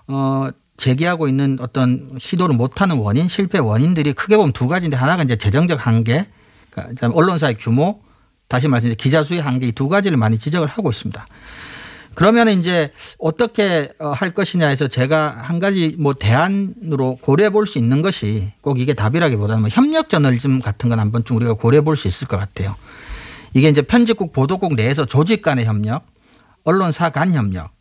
어 0.07 0.49
제기하고 0.81 1.27
있는 1.27 1.57
어떤 1.61 2.09
시도를 2.17 2.55
못하는 2.55 2.97
원인, 2.97 3.27
실패 3.27 3.59
원인들이 3.59 4.13
크게 4.13 4.35
보면 4.35 4.51
두 4.51 4.67
가지인데 4.67 4.97
하나가 4.97 5.21
이제 5.21 5.35
재정적 5.35 5.85
한계, 5.85 6.25
그러니까 6.71 7.09
언론사의 7.13 7.55
규모, 7.57 8.01
다시 8.47 8.67
말해서 8.67 8.95
기자 8.95 9.23
수의 9.23 9.41
한계 9.41 9.67
이 9.67 9.71
두 9.71 9.87
가지를 9.87 10.17
많이 10.17 10.39
지적을 10.39 10.67
하고 10.67 10.89
있습니다. 10.89 11.25
그러면 12.15 12.49
이제 12.49 12.91
어떻게 13.19 13.93
어, 13.99 14.09
할 14.09 14.33
것이냐 14.33 14.67
해서 14.67 14.87
제가 14.87 15.37
한 15.43 15.59
가지 15.59 15.95
뭐 15.97 16.13
대안으로 16.13 17.17
고려해 17.21 17.51
볼 17.51 17.67
수 17.67 17.77
있는 17.77 18.01
것이 18.01 18.51
꼭 18.61 18.79
이게 18.79 18.93
답이라기보다는 18.93 19.61
뭐 19.61 19.69
협력 19.69 20.09
저널리즘 20.09 20.59
같은 20.59 20.89
건 20.89 20.99
한번 20.99 21.23
좀 21.23 21.37
우리가 21.37 21.53
고려해 21.53 21.81
볼 21.81 21.95
수 21.95 22.07
있을 22.07 22.27
것 22.27 22.37
같아요. 22.37 22.75
이게 23.53 23.69
이제 23.69 23.81
편집국 23.83 24.33
보도국 24.33 24.73
내에서 24.73 25.05
조직 25.05 25.41
간의 25.41 25.65
협력, 25.65 26.05
언론사 26.63 27.09
간 27.11 27.33
협력, 27.33 27.71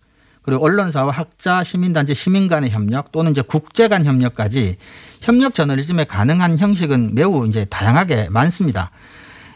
그리고 0.43 0.65
언론사와 0.65 1.13
학자, 1.13 1.63
시민단체, 1.63 2.15
시민 2.15 2.49
간의 2.49 2.71
협력 2.71 3.13
또는 3.13 3.33
이제 3.33 3.43
국제 3.43 3.89
간 3.89 4.05
협력까지 4.05 4.77
협력 5.21 5.55
저널리즘에 5.55 6.05
가능한 6.05 6.59
형식은 6.59 7.15
매우 7.15 7.47
이제 7.47 7.67
다양하게 7.67 8.29
많습니다. 8.31 8.91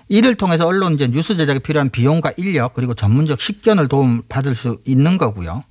이를 0.09 0.35
통해서 0.35 0.67
언론 0.67 0.95
이제 0.95 1.09
뉴스 1.09 1.35
제작에 1.37 1.61
필요한 1.61 1.89
비용과 1.89 2.35
인력 2.37 2.75
그리고 2.75 2.95
전문적 2.95 3.41
식견을 3.41 3.89
도움 3.89 4.23
받을 4.29 4.55
수 4.55 4.81
있는 4.85 5.17
거고요. 5.17 5.65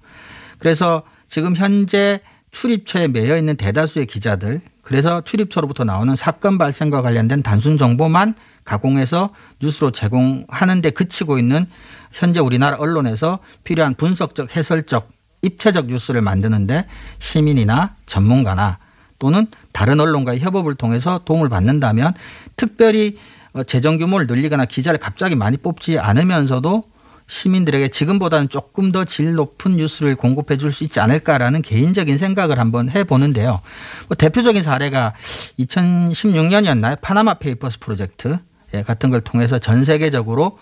그래서 0.57 1.03
지금 1.29 1.55
현재 1.55 2.21
출입처에 2.51 3.07
매여 3.07 3.37
있는 3.37 3.55
대다수의 3.55 4.05
기자들 4.05 4.61
그래서 4.81 5.21
출입처로부터 5.21 5.83
나오는 5.83 6.15
사건 6.15 6.57
발생과 6.57 7.01
관련된 7.01 7.41
단순 7.41 7.77
정보만 7.77 8.35
가공해서 8.65 9.29
뉴스로 9.61 9.91
제공하는 9.91 10.81
데 10.81 10.89
그치고 10.89 11.39
있는 11.39 11.65
현재 12.13 12.39
우리나라 12.39 12.77
언론에서 12.77 13.39
필요한 13.63 13.95
분석적 13.95 14.55
해설적 14.55 15.11
입체적 15.41 15.87
뉴스를 15.87 16.21
만드는데 16.21 16.85
시민이나 17.19 17.95
전문가나 18.05 18.77
또는 19.19 19.47
다른 19.73 19.99
언론과의 19.99 20.39
협업을 20.39 20.75
통해서 20.75 21.19
도움을 21.25 21.49
받는다면 21.49 22.13
특별히 22.55 23.17
어, 23.53 23.63
재정 23.63 23.97
규모를 23.97 24.27
늘리거나 24.27 24.65
기자를 24.65 24.99
갑자기 24.99 25.35
많이 25.35 25.57
뽑지 25.57 25.99
않으면서도 25.99 26.83
시민들에게 27.27 27.87
지금보다는 27.89 28.49
조금 28.49 28.91
더 28.91 29.05
질 29.05 29.33
높은 29.33 29.77
뉴스를 29.77 30.15
공급해 30.15 30.57
줄 30.57 30.71
수 30.71 30.83
있지 30.83 30.99
않을까라는 30.99 31.61
개인적인 31.61 32.17
생각을 32.17 32.59
한번 32.59 32.89
해보는데요. 32.89 33.61
뭐 34.07 34.15
대표적인 34.17 34.61
사례가 34.61 35.13
2016년이었나요? 35.59 36.99
Panama 37.01 37.35
Papers 37.35 37.79
프로젝트 37.79 38.37
예, 38.73 38.83
같은 38.83 39.09
걸 39.09 39.21
통해서 39.21 39.57
전 39.59 39.83
세계적으로 39.83 40.57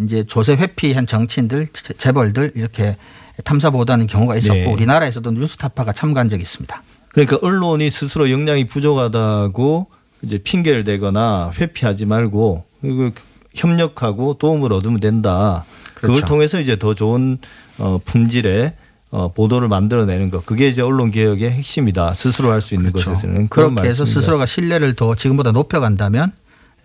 이제 0.00 0.24
조세 0.24 0.54
회피한 0.54 1.06
정치인들, 1.06 1.68
재벌들 1.98 2.52
이렇게 2.54 2.96
탐사 3.44 3.70
보도하는 3.70 4.06
경우가 4.06 4.36
있었고 4.36 4.54
네. 4.54 4.66
우리나라에서도 4.72 5.30
뉴스타파가 5.32 5.92
참가한 5.92 6.28
적이 6.28 6.42
있습니다. 6.42 6.82
그러니까 7.12 7.38
언론이 7.42 7.90
스스로 7.90 8.30
역량이 8.30 8.66
부족하다고 8.66 9.86
이제 10.22 10.38
핑계를 10.38 10.84
대거나 10.84 11.50
회피하지 11.58 12.06
말고 12.06 12.64
그리고 12.80 13.10
협력하고 13.54 14.34
도움을 14.34 14.72
얻으면 14.72 15.00
된다. 15.00 15.64
그걸 15.94 16.10
그렇죠. 16.16 16.26
통해서 16.26 16.60
이제 16.60 16.76
더 16.78 16.94
좋은 16.94 17.38
어, 17.78 17.98
품질의 18.04 18.74
어, 19.10 19.32
보도를 19.32 19.68
만들어내는 19.68 20.30
것. 20.30 20.44
그게 20.44 20.68
이제 20.68 20.82
언론 20.82 21.12
개혁의 21.12 21.50
핵심이다. 21.52 22.14
스스로 22.14 22.50
할 22.50 22.60
수 22.60 22.74
있는 22.74 22.90
것에서는 22.92 23.48
그런 23.48 23.48
그렇죠. 23.48 23.70
그렇게 23.74 23.88
해서 23.88 24.04
스스로가. 24.04 24.44
신뢰를 24.46 24.94
더 24.94 25.14
지금보다 25.14 25.52
높여간다면 25.52 26.32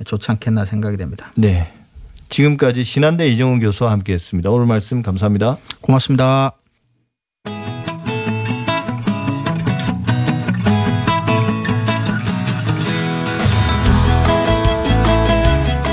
좋지 0.06 0.30
않겠나 0.32 0.66
생각이 0.66 0.96
됩니다. 0.98 1.32
네. 1.36 1.74
지금까지 2.30 2.84
신한대 2.84 3.28
이정훈 3.28 3.60
교수와 3.60 3.92
함께했습니다. 3.92 4.50
오늘 4.50 4.66
말씀 4.66 5.02
감사합니다. 5.02 5.58
고맙습니다. 5.82 6.54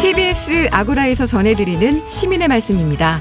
TBS 0.01 0.69
아고라에서 0.71 1.27
전해드리는 1.27 2.07
시민의 2.07 2.49
말씀입니다. 2.49 3.21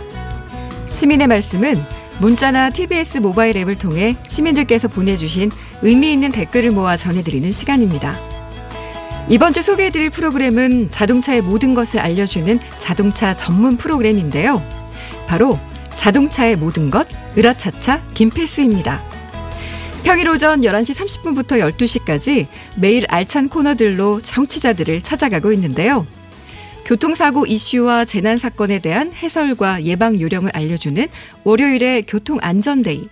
시민의 0.89 1.28
말씀은 1.28 1.82
문자나 2.19 2.69
TBS 2.69 3.17
모바일 3.17 3.58
앱을 3.58 3.78
통해 3.78 4.15
시민들께서 4.28 4.88
보내주신 4.88 5.51
의미 5.82 6.13
있는 6.13 6.32
댓글을 6.32 6.71
모아 6.71 6.95
전해드리는 6.95 7.51
시간입니다. 7.51 8.35
이번 9.27 9.53
주 9.53 9.63
소개해드릴 9.63 10.11
프로그램은 10.11 10.91
자동차의 10.91 11.41
모든 11.41 11.73
것을 11.73 11.99
알려주는 11.99 12.59
자동차 12.77 13.35
전문 13.35 13.75
프로그램인데요. 13.75 14.61
바로 15.25 15.57
자동차의 15.95 16.57
모든 16.57 16.91
것, 16.91 17.07
으라차차 17.35 18.03
김필수입니다. 18.13 19.01
평일 20.03 20.29
오전 20.29 20.61
11시 20.61 20.93
30분부터 20.93 21.59
12시까지 21.73 22.45
매일 22.75 23.05
알찬 23.07 23.49
코너들로 23.49 24.21
청취자들을 24.21 25.01
찾아가고 25.01 25.51
있는데요. 25.53 26.05
교통사고 26.85 27.47
이슈와 27.47 28.05
재난 28.05 28.38
사건에 28.38 28.77
대한 28.77 29.11
해설과 29.11 29.85
예방 29.85 30.21
요령을 30.21 30.51
알려주는 30.53 31.07
월요일의 31.43 32.03
교통안전day. 32.03 33.10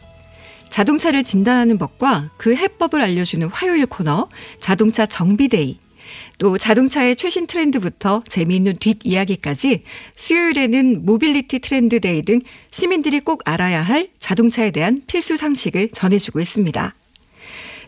자동차를 0.70 1.24
진단하는 1.24 1.80
법과 1.80 2.30
그 2.38 2.56
해법을 2.56 3.02
알려주는 3.02 3.48
화요일 3.48 3.88
코너 3.88 4.30
자동차 4.60 5.08
정비day. 5.08 5.83
또 6.38 6.58
자동차의 6.58 7.16
최신 7.16 7.48
트렌드부터 7.48 8.24
재미있는 8.28 8.78
뒷이야기까지 8.78 9.82
수요일에는 10.16 11.06
모빌리티 11.06 11.60
트렌드 11.60 12.00
day 12.00 12.22
등 12.22 12.42
시민들이 12.72 13.20
꼭 13.20 13.42
알아야 13.46 13.82
할 13.82 14.10
자동차에 14.20 14.72
대한 14.72 15.02
필수 15.08 15.38
상식을 15.38 15.90
전해주고 15.90 16.40
있습니다. 16.40 16.96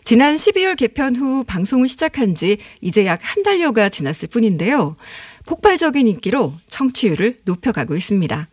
지난 0.04 0.36
12월 0.36 0.76
개편 0.76 1.16
후 1.16 1.42
방송을 1.44 1.88
시작한 1.88 2.36
지 2.36 2.58
이제 2.80 3.04
약 3.06 3.20
한 3.22 3.42
달여가 3.42 3.88
지났을 3.88 4.28
뿐인데요. 4.28 4.96
폭발적인 5.46 6.06
인기로 6.06 6.54
청취율을 6.68 7.38
높여가고 7.44 7.96
있습니다. 7.96 8.48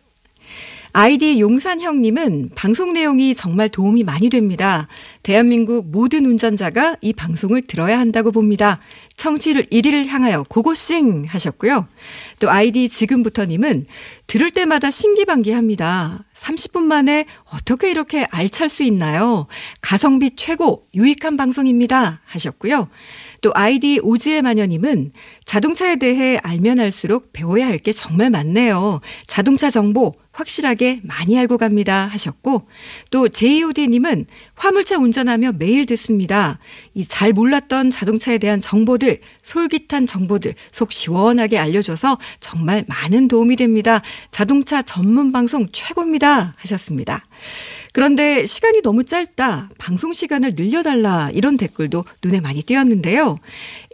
아이디 0.96 1.40
용산형님은 1.40 2.50
방송 2.54 2.92
내용이 2.92 3.34
정말 3.34 3.68
도움이 3.68 4.04
많이 4.04 4.30
됩니다. 4.30 4.86
대한민국 5.24 5.90
모든 5.90 6.24
운전자가 6.24 6.94
이 7.00 7.12
방송을 7.12 7.62
들어야 7.62 7.98
한다고 7.98 8.30
봅니다. 8.30 8.78
청취율 9.16 9.64
1위를 9.64 10.06
향하여 10.06 10.44
고고싱 10.44 11.24
하셨고요. 11.26 11.88
또 12.38 12.48
아이디 12.48 12.88
지금부터님은 12.88 13.86
들을 14.28 14.52
때마다 14.52 14.88
신기반기합니다. 14.92 16.26
30분 16.44 16.82
만에 16.82 17.24
어떻게 17.52 17.90
이렇게 17.90 18.26
알찰 18.30 18.68
수 18.68 18.82
있나요? 18.82 19.46
가성비 19.80 20.36
최고 20.36 20.86
유익한 20.94 21.36
방송입니다 21.38 22.20
하셨고요. 22.26 22.88
또 23.40 23.50
아이디 23.54 24.00
오지의 24.02 24.42
마녀님은 24.42 25.12
자동차에 25.44 25.96
대해 25.96 26.38
알면 26.42 26.80
알수록 26.80 27.32
배워야 27.32 27.66
할 27.66 27.78
게 27.78 27.92
정말 27.92 28.30
많네요. 28.30 29.00
자동차 29.26 29.68
정보 29.68 30.12
확실하게 30.32 31.00
많이 31.02 31.38
알고 31.38 31.58
갑니다 31.58 32.08
하셨고 32.10 32.66
또 33.10 33.28
JOD님은 33.28 34.26
화물차 34.56 34.96
운전하며 34.98 35.52
매일 35.58 35.84
듣습니다. 35.86 36.58
이 36.94 37.04
잘 37.06 37.32
몰랐던 37.32 37.90
자동차에 37.90 38.38
대한 38.38 38.60
정보들, 38.60 39.20
솔깃한 39.44 40.06
정보들 40.06 40.54
속 40.72 40.90
시원하게 40.90 41.58
알려줘서 41.58 42.18
정말 42.40 42.84
많은 42.88 43.28
도움이 43.28 43.54
됩니다. 43.56 44.02
자동차 44.32 44.82
전문 44.82 45.30
방송 45.30 45.68
최고입니다 45.70 46.54
하셨습니다. 46.56 47.24
그런데 47.92 48.44
시간이 48.44 48.82
너무 48.82 49.04
짧다. 49.04 49.70
방송 49.78 50.12
시간을 50.12 50.54
늘려달라. 50.56 51.30
이런 51.32 51.56
댓글도 51.56 52.04
눈에 52.24 52.40
많이 52.40 52.62
띄었는데요. 52.62 53.38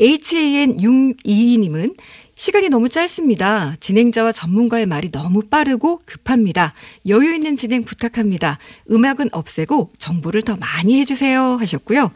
HAN622님은 0.00 1.94
시간이 2.40 2.70
너무 2.70 2.88
짧습니다. 2.88 3.76
진행자와 3.80 4.32
전문가의 4.32 4.86
말이 4.86 5.10
너무 5.10 5.42
빠르고 5.42 6.00
급합니다. 6.06 6.72
여유 7.06 7.34
있는 7.34 7.54
진행 7.54 7.84
부탁합니다. 7.84 8.58
음악은 8.90 9.28
없애고 9.32 9.90
정보를 9.98 10.40
더 10.40 10.56
많이 10.56 10.98
해주세요. 11.00 11.56
하셨고요. 11.56 12.10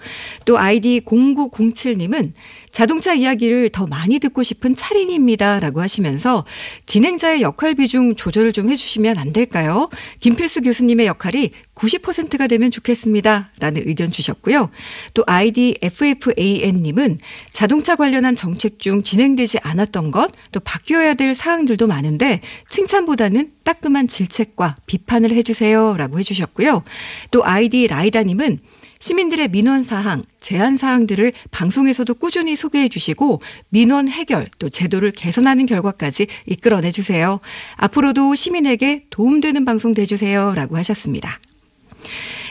또 0.47 0.59
아이디 0.59 1.03
0907님은 1.05 2.33
자동차 2.75 3.15
이야기를 3.15 3.71
더 3.71 3.87
많이 3.87 4.19
듣고 4.19 4.43
싶은 4.43 4.75
차린입니다. 4.75 5.61
라고 5.61 5.81
하시면서 5.81 6.45
진행자의 6.87 7.41
역할 7.41 7.77
비중 7.77 8.17
조절을 8.17 8.53
좀 8.53 8.69
해주시면 8.69 9.17
안 9.17 9.33
될까요? 9.33 9.89
김필수 10.19 10.63
교수님의 10.63 11.07
역할이 11.07 11.51
90%가 11.77 12.49
되면 12.49 12.73
좋겠습니다. 12.73 13.51
라는 13.61 13.83
의견 13.87 14.11
주셨고요. 14.11 14.71
또 15.15 15.23
아이디 15.29 15.77
FFAN님은 15.83 17.19
자동차 17.49 17.95
관련한 17.95 18.35
정책 18.35 18.81
중 18.81 19.05
진행되지 19.05 19.61
않았던 19.63 20.11
것, 20.11 20.33
또 20.51 20.59
바뀌어야 20.59 21.15
될 21.15 21.33
사항들도 21.35 21.87
많은데 21.87 22.41
칭찬보다는 22.71 23.53
따끔한 23.63 24.09
질책과 24.09 24.79
비판을 24.87 25.33
해주세요. 25.33 25.97
라고 25.97 26.19
해주셨고요. 26.19 26.83
또 27.31 27.45
아이디 27.45 27.87
라이다님은 27.87 28.59
시민들의 29.05 29.49
민원 29.49 29.83
사항, 29.83 30.23
제한 30.40 30.79
사항들을 30.79 31.35
방송에서도 31.51 32.14
꾸준히 32.14 32.57
소개해 32.57 32.88
주시고 32.88 33.43
민원 33.69 34.09
해결 34.09 34.49
또 34.59 34.71
제도를 34.71 35.11
개선하는 35.11 35.67
결과까지 35.67 36.27
이끌어내 36.47 36.90
주세요. 36.90 37.40
앞으로도 37.77 38.35
시민에게 38.35 39.05
도움되는 39.11 39.67
방송 39.67 39.93
돼 39.93 40.07
주세요라고 40.07 40.79
하셨습니다. 40.79 41.38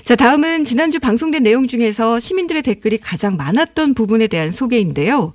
자, 0.06 0.16
다음은 0.16 0.64
지난주 0.64 1.00
방송된 1.00 1.42
내용 1.42 1.66
중에서 1.66 2.20
시민들의 2.20 2.62
댓글이 2.62 3.00
가장 3.00 3.36
많았던 3.36 3.96
부분에 3.96 4.28
대한 4.28 4.52
소개인데요. 4.52 5.34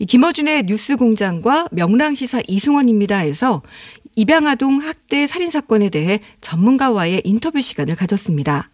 이 0.00 0.04
김어준의 0.04 0.64
뉴스 0.64 0.96
공장과 0.96 1.68
명랑시사 1.70 2.42
이승원입니다에서 2.48 3.62
입양아동 4.16 4.78
학대 4.78 5.28
살인 5.28 5.52
사건에 5.52 5.90
대해 5.90 6.18
전문가와의 6.40 7.22
인터뷰 7.24 7.60
시간을 7.60 7.94
가졌습니다. 7.94 8.68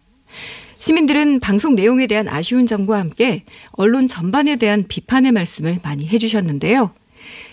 시민들은 0.83 1.39
방송 1.39 1.75
내용에 1.75 2.07
대한 2.07 2.27
아쉬운 2.27 2.67
점과 2.67 2.99
함께 2.99 3.45
언론 3.71 4.09
전반에 4.09 4.57
대한 4.57 4.83
비판의 4.85 5.31
말씀을 5.31 5.79
많이 5.81 6.05
해주셨는데요. 6.05 6.91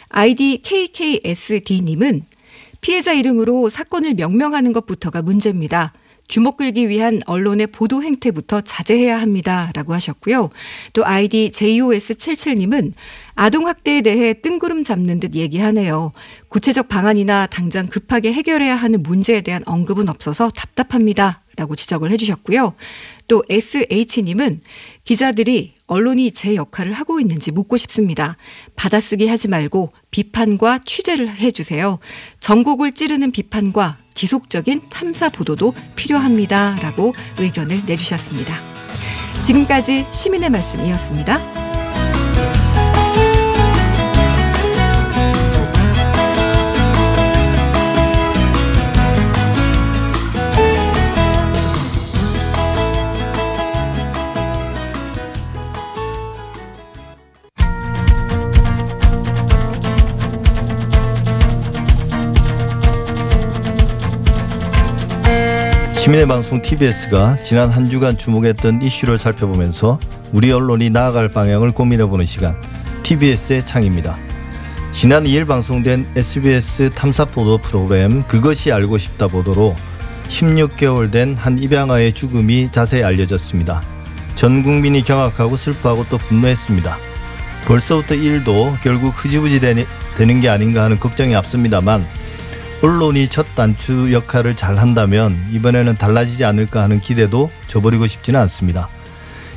아이디 0.09 0.61
KKSD님은 0.65 2.25
피해자 2.81 3.13
이름으로 3.13 3.69
사건을 3.69 4.15
명명하는 4.15 4.73
것부터가 4.73 5.23
문제입니다. 5.23 5.93
주목 6.27 6.57
끌기 6.57 6.89
위한 6.89 7.21
언론의 7.27 7.69
보도 7.69 8.03
행태부터 8.03 8.63
자제해야 8.63 9.21
합니다. 9.21 9.71
라고 9.75 9.95
하셨고요. 9.95 10.51
또 10.93 11.07
아이디 11.07 11.53
JOS77님은 11.53 12.93
아동학대에 13.37 14.03
대해 14.03 14.35
뜬구름 14.35 14.83
잡는 14.83 15.21
듯 15.21 15.37
얘기하네요. 15.37 16.13
구체적 16.49 16.89
방안이나 16.89 17.47
당장 17.47 17.87
급하게 17.87 18.33
해결해야 18.33 18.75
하는 18.75 19.05
문제에 19.05 19.41
대한 19.41 19.63
언급은 19.67 20.09
없어서 20.09 20.51
답답합니다. 20.51 21.43
라고 21.57 21.77
지적을 21.77 22.11
해주셨고요. 22.13 22.75
또 23.31 23.45
SH님은 23.49 24.61
기자들이 25.05 25.75
언론이 25.87 26.33
제 26.33 26.57
역할을 26.57 26.93
하고 26.93 27.21
있는지 27.21 27.53
묻고 27.53 27.77
싶습니다. 27.77 28.37
받아쓰기 28.75 29.29
하지 29.29 29.47
말고 29.47 29.93
비판과 30.11 30.81
취재를 30.85 31.29
해주세요. 31.29 32.01
전국을 32.41 32.91
찌르는 32.91 33.31
비판과 33.31 33.99
지속적인 34.15 34.83
탐사 34.91 35.29
보도도 35.29 35.75
필요합니다. 35.95 36.75
라고 36.83 37.15
의견을 37.39 37.83
내주셨습니다. 37.87 38.53
지금까지 39.47 40.07
시민의 40.11 40.51
말씀이었습니다. 40.51 41.60
시민의 66.11 66.27
방송 66.27 66.61
TBS가 66.61 67.37
지난 67.45 67.69
한 67.69 67.89
주간 67.89 68.19
주목했던 68.19 68.83
이슈를 68.83 69.17
살펴보면서 69.17 70.01
우리 70.33 70.51
언론이 70.51 70.91
나아갈 70.91 71.29
방향을 71.29 71.71
고민해보는 71.71 72.27
시간 72.27 72.61
TBS의 73.05 73.65
창입니다. 73.65 74.19
지난 74.91 75.23
2일 75.23 75.47
방송된 75.47 76.09
SBS 76.17 76.91
탐사보도 76.91 77.59
프로그램 77.59 78.25
그것이 78.25 78.73
알고 78.73 78.99
싶다 78.99 79.29
보도로 79.29 79.77
16개월 80.27 81.13
된 81.13 81.37
한 81.39 81.59
입양아의 81.59 82.13
죽음이 82.13 82.73
자세히 82.73 83.05
알려졌습니다. 83.05 83.81
전 84.35 84.65
국민이 84.65 85.03
경악하고 85.03 85.57
슬퍼하고 85.57 86.07
또 86.11 86.19
분노했습니다. 86.19 86.97
벌써부터 87.67 88.17
일도 88.17 88.79
결국 88.83 89.13
흐지부지 89.15 89.61
되는 89.61 90.41
게 90.41 90.49
아닌가 90.49 90.83
하는 90.83 90.99
걱정이 90.99 91.37
앞섭니다만 91.37 92.05
언론이 92.83 93.29
첫 93.29 93.55
단추 93.55 94.11
역할을 94.11 94.57
잘 94.57 94.79
한다면 94.79 95.37
이번에는 95.53 95.97
달라지지 95.97 96.47
않을까 96.47 96.83
하는 96.83 96.99
기대도 97.01 97.51
저버리고 97.67 98.07
싶지는 98.07 98.41
않습니다. 98.41 98.89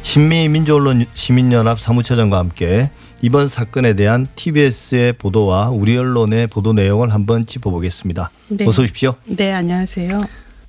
신미 0.01 0.49
민주언론 0.49 1.05
시민연합 1.13 1.79
사무처장과 1.79 2.37
함께 2.37 2.89
이번 3.21 3.47
사건에 3.47 3.93
대한 3.93 4.27
TBS의 4.35 5.13
보도와 5.13 5.69
우리 5.69 5.95
언론의 5.95 6.47
보도 6.47 6.73
내용을 6.73 7.13
한번 7.13 7.45
짚어보겠습니다. 7.45 8.29
네. 8.49 8.65
어서 8.67 8.81
오십시오. 8.81 9.15
네, 9.25 9.53
안녕하세요. 9.53 10.19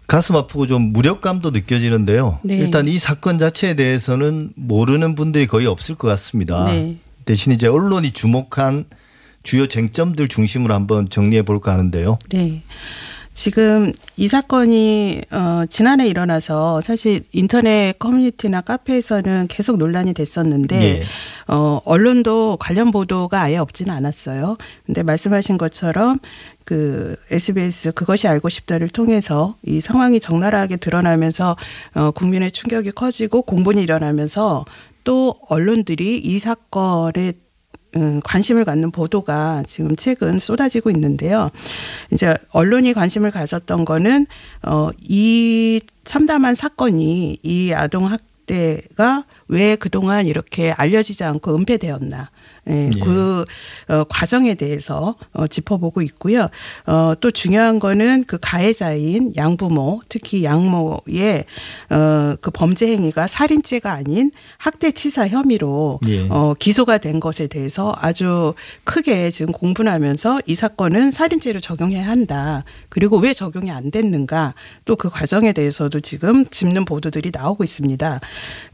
가슴 0.07 0.37
아프고 0.37 0.69
좀 0.69 0.93
무력감도 0.93 1.51
느껴지는데요. 1.51 2.39
네. 2.45 2.59
일단 2.59 2.87
이 2.87 2.99
사건 2.99 3.41
자체에 3.41 3.75
대해서는 3.75 4.53
모르는 4.55 5.17
분들이 5.17 5.49
거의 5.49 5.67
없을 5.67 5.97
것 5.97 6.07
같습니다. 6.07 6.67
네. 6.67 6.99
대신 7.25 7.51
이제 7.51 7.67
언론이 7.67 8.13
주목한 8.13 8.85
주요 9.45 9.69
쟁점들 9.69 10.27
중심으로 10.27 10.75
한번 10.75 11.09
정리해 11.09 11.43
볼까 11.43 11.73
하는데요. 11.73 12.19
네. 12.31 12.65
지금 13.35 13.93
이 14.17 14.29
사건이 14.29 15.23
어 15.33 15.65
지난해 15.69 16.07
일어나서 16.07 16.81
사실 16.81 17.21
인터넷 17.33 17.99
커뮤니티나 17.99 18.61
카페에서는 18.61 19.49
계속 19.49 19.77
논란이 19.77 20.15
됐었는데 20.15 20.83
예. 20.83 21.05
어 21.49 21.81
언론도 21.85 22.59
관련 22.61 22.93
보도가 22.93 23.43
아예 23.43 23.57
없지는 23.57 23.93
않았어요. 23.93 24.57
근데 24.87 25.03
말씀하신 25.03 25.59
것처럼 25.59 26.19
그 26.65 27.17
SBS 27.33 27.93
그것이 27.93 28.29
알고 28.29 28.49
싶다를 28.49 28.89
통해서 28.89 29.57
이 29.65 29.81
상황이 29.81 30.21
적나라하게 30.21 30.77
드러나면서 30.77 31.57
어 31.95 32.13
국민의 32.13 32.53
충격이 32.53 32.93
커지고 32.93 33.43
공분이 33.43 33.83
일어나면서 33.83 34.65
또 35.05 35.35
언론들이 35.49 36.19
이 36.19 36.39
사건에 36.39 37.33
음, 37.97 38.21
관심을 38.25 38.65
갖는 38.65 38.91
보도가 38.91 39.65
지금 39.67 39.97
최근 39.97 40.39
쏟아지고 40.39 40.91
있는데요. 40.91 41.51
이제 42.13 42.37
언론이 42.51 42.93
관심을 42.93 43.31
가졌던 43.31 43.85
거는 43.85 44.27
어, 44.67 44.91
이 45.01 45.81
참담한 46.05 46.55
사건이 46.55 47.39
이 47.43 47.73
아동 47.73 48.07
학대가 48.07 49.25
왜 49.49 49.77
그동안 49.77 50.27
이렇게 50.27 50.73
알려지지 50.73 51.25
않고 51.25 51.55
은폐되었나. 51.57 52.31
예, 52.69 52.91
예. 52.95 53.01
그 53.01 53.45
어, 53.89 54.05
과정에 54.09 54.55
대해서 54.55 55.15
어, 55.33 55.47
짚어보고 55.47 56.03
있고요. 56.03 56.49
어, 56.87 57.15
또 57.21 57.31
중요한 57.31 57.79
거는 57.79 58.25
그 58.27 58.39
가해자인 58.41 59.33
양부모, 59.37 60.03
특히 60.09 60.45
양모의 60.45 61.45
어, 61.91 62.35
그 62.41 62.51
범죄 62.51 62.89
행위가 62.89 63.27
살인죄가 63.27 63.93
아닌 63.93 64.33
학대치사 64.59 65.29
혐의로 65.29 66.01
예. 66.09 66.27
어, 66.29 66.55
기소가 66.59 66.99
된 66.99 67.21
것에 67.21 67.47
대해서 67.47 67.95
아주 68.01 68.55
크게 68.83 69.31
지금 69.31 69.53
공분하면서 69.53 70.41
이 70.47 70.55
사건은 70.55 71.11
살인죄로 71.13 71.61
적용해야 71.61 72.07
한다. 72.07 72.65
그리고 72.89 73.19
왜 73.19 73.33
적용이 73.33 73.71
안 73.71 73.91
됐는가 73.93 74.55
또 74.85 74.97
그 75.05 75.11
과정에 75.11 75.53
대해서도 75.53 76.01
지금 76.01 76.47
짚는 76.47 76.87
보도들이 76.87 77.31
나오고 77.31 77.63
있습니다. 77.63 78.21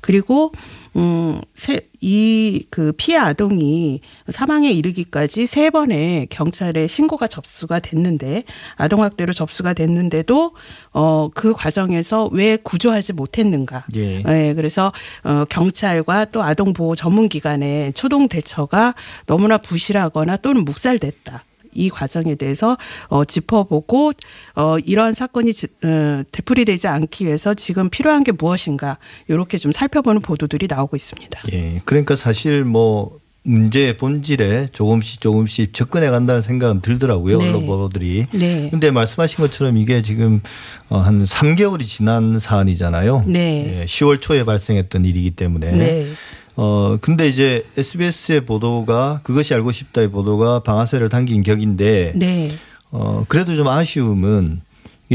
그리고 0.01 0.53
음, 0.97 1.41
세, 1.55 1.89
이, 2.01 2.67
그 2.71 2.93
피해 2.97 3.19
아동이 3.19 4.01
사망에 4.29 4.71
이르기까지 4.71 5.47
세 5.47 5.71
번의 5.71 6.27
경찰에 6.31 6.87
신고가 6.87 7.27
접수가 7.27 7.81
됐는데, 7.81 8.45
아동학대로 8.77 9.33
접수가 9.33 9.75
됐는데도, 9.75 10.53
어, 10.93 11.29
그 11.35 11.53
과정에서 11.53 12.29
왜 12.33 12.57
구조하지 12.57 13.13
못했는가. 13.13 13.85
예. 13.97 14.23
예, 14.27 14.55
그래서 14.55 14.93
어 15.23 15.45
경찰과 15.49 16.27
또 16.27 16.43
아동보호 16.43 16.95
전문기관의 16.95 17.93
초동 17.93 18.29
대처가 18.29 18.95
너무나 19.27 19.59
부실하거나 19.59 20.39
또는 20.39 20.65
묵살됐다. 20.65 21.45
이 21.75 21.89
과정에 21.91 22.35
대해서 22.35 22.77
어 23.09 23.25
짚어보고 23.25 24.13
어 24.57 24.79
이러한 24.79 25.15
사건이 25.15 25.53
지- 25.53 25.69
어, 25.85 26.23
되풀이되지 26.33 26.89
않기 26.89 27.27
위해서 27.27 27.55
지금 27.55 27.91
필요한 27.91 28.25
게 28.25 28.33
무엇인가 28.33 28.99
이렇게 29.29 29.59
좀 29.59 29.73
살펴보는 29.73 30.21
보도들이 30.21 30.67
나오고 30.69 30.97
있습니다. 30.97 31.41
예. 31.53 31.83
그러니까 31.85 32.17
사실 32.17 32.65
뭐 32.65 33.19
문제의 33.43 33.97
본질에 33.97 34.69
조금씩 34.73 35.23
조금씩 35.23 35.73
접근해 35.73 36.11
간다는 36.11 36.43
생각은 36.43 36.83
들더라고요. 36.83 37.39
네. 37.39 37.49
언론 37.49 37.65
보도들이. 37.67 38.27
네. 38.33 38.69
근데 38.71 38.91
말씀하신 38.91 39.39
것처럼 39.39 39.79
이게 39.79 40.03
지금 40.03 40.43
어, 40.91 40.99
한 40.99 41.25
3개월이 41.25 41.87
지난 41.87 42.39
사안이잖아요. 42.39 43.25
네. 43.27 43.81
예, 43.81 43.85
10월 43.87 44.21
초에 44.21 44.45
발생했던 44.45 45.07
일이기 45.07 45.31
때문에. 45.31 45.73
네. 45.73 46.07
어, 46.57 46.99
근데 47.01 47.29
이제 47.29 47.65
SBS의 47.77 48.45
보도가 48.47 49.21
그것이 49.23 49.55
알고 49.55 49.73
싶다의 49.73 50.09
보도가 50.09 50.61
방아쇠를 50.61 51.09
당긴 51.09 51.43
격인데 51.43 52.13
네. 52.17 52.53
어, 52.91 53.25
그래도 53.29 53.55
좀 53.57 53.69
아쉬움은 53.69 54.61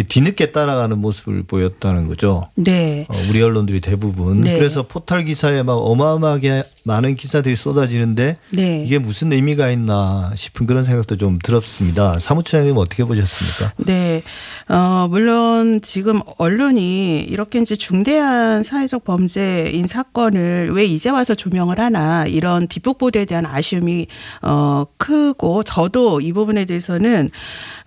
뒤늦게 0.03 0.51
따라가는 0.51 0.97
모습을 0.97 1.43
보였다는 1.43 2.07
거죠. 2.07 2.49
네. 2.55 3.05
어, 3.09 3.15
우리 3.29 3.41
언론들이 3.41 3.79
대부분. 3.79 4.41
네. 4.41 4.57
그래서 4.57 4.83
포털 4.83 5.23
기사에 5.23 5.63
막 5.63 5.73
어마어마하게 5.73 6.63
많은 6.85 7.15
기사들이 7.15 7.55
쏟아지는데 7.55 8.37
네. 8.51 8.83
이게 8.85 8.97
무슨 8.97 9.33
의미가 9.33 9.69
있나 9.71 10.31
싶은 10.35 10.65
그런 10.65 10.85
생각도 10.85 11.17
좀 11.17 11.39
들었습니다. 11.43 12.19
사무처장님 12.19 12.77
어떻게 12.77 13.03
보셨습니까? 13.03 13.73
네. 13.85 14.23
어, 14.69 15.07
물론 15.09 15.81
지금 15.81 16.21
언론이 16.37 17.21
이렇게 17.21 17.59
이제 17.59 17.75
중대한 17.75 18.63
사회적 18.63 19.03
범죄인 19.03 19.85
사건을 19.85 20.71
왜 20.73 20.85
이제 20.85 21.09
와서 21.09 21.35
조명을 21.35 21.79
하나 21.79 22.25
이런 22.25 22.67
뒷북 22.67 22.97
보도에 22.97 23.25
대한 23.25 23.45
아쉬움이 23.45 24.07
어, 24.43 24.85
크고 24.97 25.63
저도 25.63 26.21
이 26.21 26.31
부분에 26.31 26.65
대해서는 26.65 27.27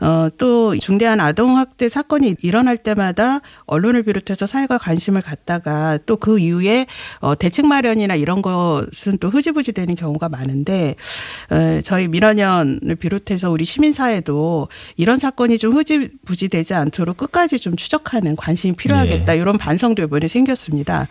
어, 0.00 0.28
또 0.37 0.76
중대한 0.78 1.20
아동 1.20 1.56
학대 1.56 1.88
사건이 1.88 2.37
일어날 2.42 2.76
때마다 2.76 3.40
언론을 3.66 4.02
비롯해서 4.02 4.46
사회가 4.46 4.76
관심을 4.78 5.22
갖다가 5.22 5.98
또 6.04 6.18
그 6.18 6.38
이후에 6.38 6.87
어, 7.20 7.34
대책 7.37 7.66
마련이나 7.66 8.16
이런 8.16 8.42
것은 8.90 9.18
또 9.18 9.29
흐지부지 9.29 9.72
되는 9.72 9.94
경우가 9.94 10.29
많은데 10.29 10.94
어, 11.51 11.81
저희 11.83 12.09
민원연을 12.09 12.94
비롯해서 12.96 13.51
우리 13.51 13.64
시민사회도 13.64 14.68
이런 14.96 15.16
사건이 15.16 15.59
좀 15.59 15.74
흐지부지 15.77 16.48
되지 16.48 16.74
않도록 16.74 17.16
끝까지 17.16 17.59
좀 17.59 17.77
추적하는 17.77 18.37
관심이 18.37 18.74
필요하겠다 18.74 19.33
네. 19.33 19.38
이런 19.38 19.59
반성도 19.59 20.03
이번에 20.03 20.29
생겼습니다. 20.29 21.09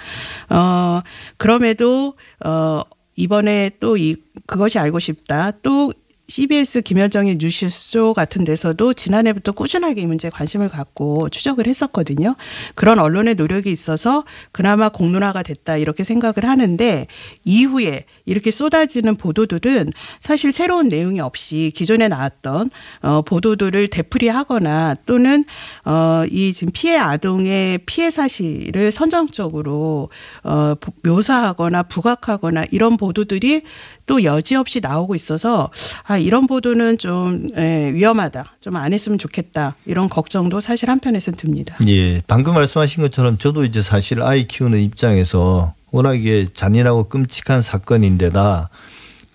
어, 0.50 1.02
그럼에도 1.38 2.16
어, 2.46 2.82
이번에 3.16 3.72
또 3.80 3.98
이 3.98 4.16
그것이 4.46 4.80
알고 4.80 5.00
싶다 5.00 5.52
또 5.64 5.92
CBS 6.30 6.82
김현정의 6.82 7.38
뉴스쇼 7.40 8.14
같은 8.14 8.44
데서도 8.44 8.94
지난해부터 8.94 9.54
꾸준하게 9.54 10.02
이 10.02 10.06
문제에 10.06 10.30
관심을 10.30 10.68
갖고 10.68 11.30
추적을 11.30 11.68
했었거든요. 11.68 12.36
그런 12.76 13.00
언론의 13.00 13.36
노력이 13.36 13.72
있어서 13.72 14.26
그나마 14.52 14.90
공론화가 14.90 15.42
됐다 15.42 15.78
이렇게 15.78 16.04
생각을 16.04 16.44
하는데 16.44 17.08
이후에 17.46 18.04
이렇게 18.26 18.52
쏟아지는 18.52 19.16
보도들은 19.16 19.92
사실 20.20 20.52
새로운 20.52 20.90
내용이 20.90 21.22
없이 21.22 21.72
기존에 21.74 22.10
나왔던 22.10 22.72
어 23.04 23.22
보도들을 23.22 23.88
되풀이하거나 23.88 24.96
또는 25.06 25.46
어이 25.86 26.52
지금 26.52 26.74
피해 26.74 26.98
아동의 26.98 27.80
피해 27.86 28.12
사실을 28.12 28.92
선정적으로 28.92 30.10
어 30.44 30.76
묘사하거나 31.04 31.84
부각하거나 31.84 32.66
이런 32.72 32.98
보도들이 32.98 33.62
또 34.08 34.24
여지없이 34.24 34.80
나오고 34.82 35.14
있어서 35.14 35.70
아 36.06 36.18
이런 36.18 36.48
보도는 36.48 36.98
좀 36.98 37.48
예, 37.58 37.92
위험하다. 37.94 38.56
좀 38.62 38.76
안 38.78 38.94
했으면 38.94 39.18
좋겠다. 39.20 39.76
이런 39.86 40.08
걱정도 40.10 40.60
사실 40.62 40.90
한편에서는 40.90 41.38
듭니다. 41.38 41.76
예, 41.88 42.22
방금 42.28 42.54
말씀하신 42.56 43.04
것처럼 43.04 43.38
저도 43.38 43.64
이제 43.66 43.82
사실 43.82 44.22
아이 44.22 44.48
키우는 44.48 44.80
입장에서 44.82 45.74
워낙 45.92 46.14
이게 46.16 46.46
잔인하고 46.54 47.06
끔찍한 47.06 47.62
사건인데다 47.62 48.70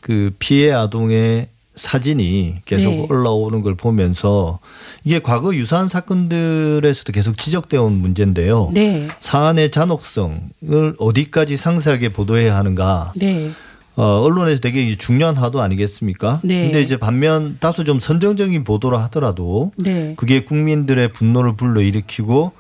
그 0.01 0.33
피해 0.39 0.73
아동의 0.73 1.49
사진이 1.77 2.57
계속 2.67 2.91
네. 2.91 3.07
올라오는 3.09 3.63
걸 3.63 3.75
보면서 3.75 4.59
이게 5.05 5.19
과거 5.21 5.55
유사한 5.55 5.89
사건들에서도 5.89 7.13
계속 7.13 7.39
지적되어 7.39 7.83
온 7.83 7.93
문제인데요. 7.95 8.71
네. 8.75 9.09
사안의 9.21 9.71
잔혹성을 9.71 10.95
어디까지 10.99 11.57
상세하게 11.57 12.13
보도해야 12.13 12.57
하는가. 12.57 13.13
네. 13.17 13.51
어, 13.95 14.23
언론에서 14.23 14.61
되게 14.61 14.95
중요한 14.97 15.37
화두 15.37 15.61
아니겠습니까? 15.61 16.41
네. 16.43 16.65
근데 16.65 16.83
이제 16.83 16.97
반면 16.97 17.59
다소 17.61 17.85
좀 17.85 18.01
선정적인 18.01 18.65
보도를 18.65 18.99
하더라도 19.01 19.73
네. 19.77 20.15
그게 20.17 20.45
국민들의 20.45 21.13
분노를 21.13 21.57
불러일으키고 21.57 22.53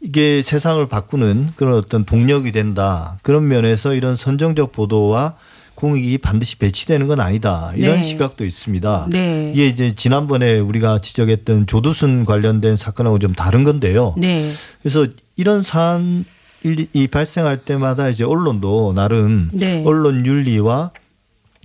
이게 0.00 0.42
세상을 0.42 0.86
바꾸는 0.86 1.50
그런 1.56 1.74
어떤 1.74 2.04
동력이 2.04 2.52
된다. 2.52 3.18
그런 3.22 3.48
면에서 3.48 3.94
이런 3.94 4.14
선정적 4.14 4.70
보도와 4.70 5.34
공익이 5.74 6.18
반드시 6.18 6.56
배치되는 6.56 7.06
건 7.06 7.20
아니다. 7.20 7.72
이런 7.76 7.96
네. 7.96 8.02
시각도 8.02 8.44
있습니다. 8.44 9.08
네. 9.10 9.52
이게 9.54 9.66
이제 9.68 9.94
지난번에 9.94 10.58
우리가 10.58 11.00
지적했던 11.00 11.66
조두순 11.66 12.24
관련된 12.24 12.76
사건하고 12.76 13.18
좀 13.18 13.32
다른 13.32 13.64
건데요. 13.64 14.12
네. 14.16 14.52
그래서 14.82 15.06
이런 15.36 15.62
사안 15.62 16.24
이 16.64 17.06
발생할 17.06 17.58
때마다 17.58 18.08
이제 18.08 18.24
언론도 18.24 18.92
나름 18.94 19.50
네. 19.52 19.82
언론 19.86 20.26
윤리와 20.26 20.90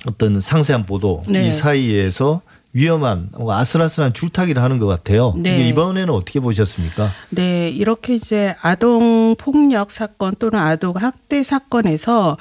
어떤 0.08 0.42
상세한 0.42 0.86
보도 0.86 1.24
네. 1.28 1.48
이 1.48 1.52
사이에서 1.52 2.42
위험한 2.74 3.30
아슬아슬한 3.48 4.14
줄타기를 4.14 4.62
하는 4.62 4.80
것 4.80 4.88
같아요. 4.88 5.34
네. 5.38 5.68
이번에는 5.70 6.14
어떻게 6.14 6.40
보셨습니까? 6.40 7.12
네, 7.30 7.70
이렇게 7.70 8.16
이제 8.16 8.56
아동 8.62 9.36
폭력 9.38 9.92
사건 9.92 10.36
또는 10.40 10.60
아동 10.60 10.96
학대 10.96 11.44
사건에서 11.44 12.38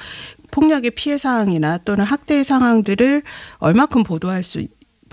폭력의 0.51 0.91
피해 0.91 1.17
사항이나 1.17 1.79
또는 1.79 2.03
학대 2.03 2.43
상황들을 2.43 3.23
얼마큼 3.57 4.03
보도할 4.03 4.43
수 4.43 4.63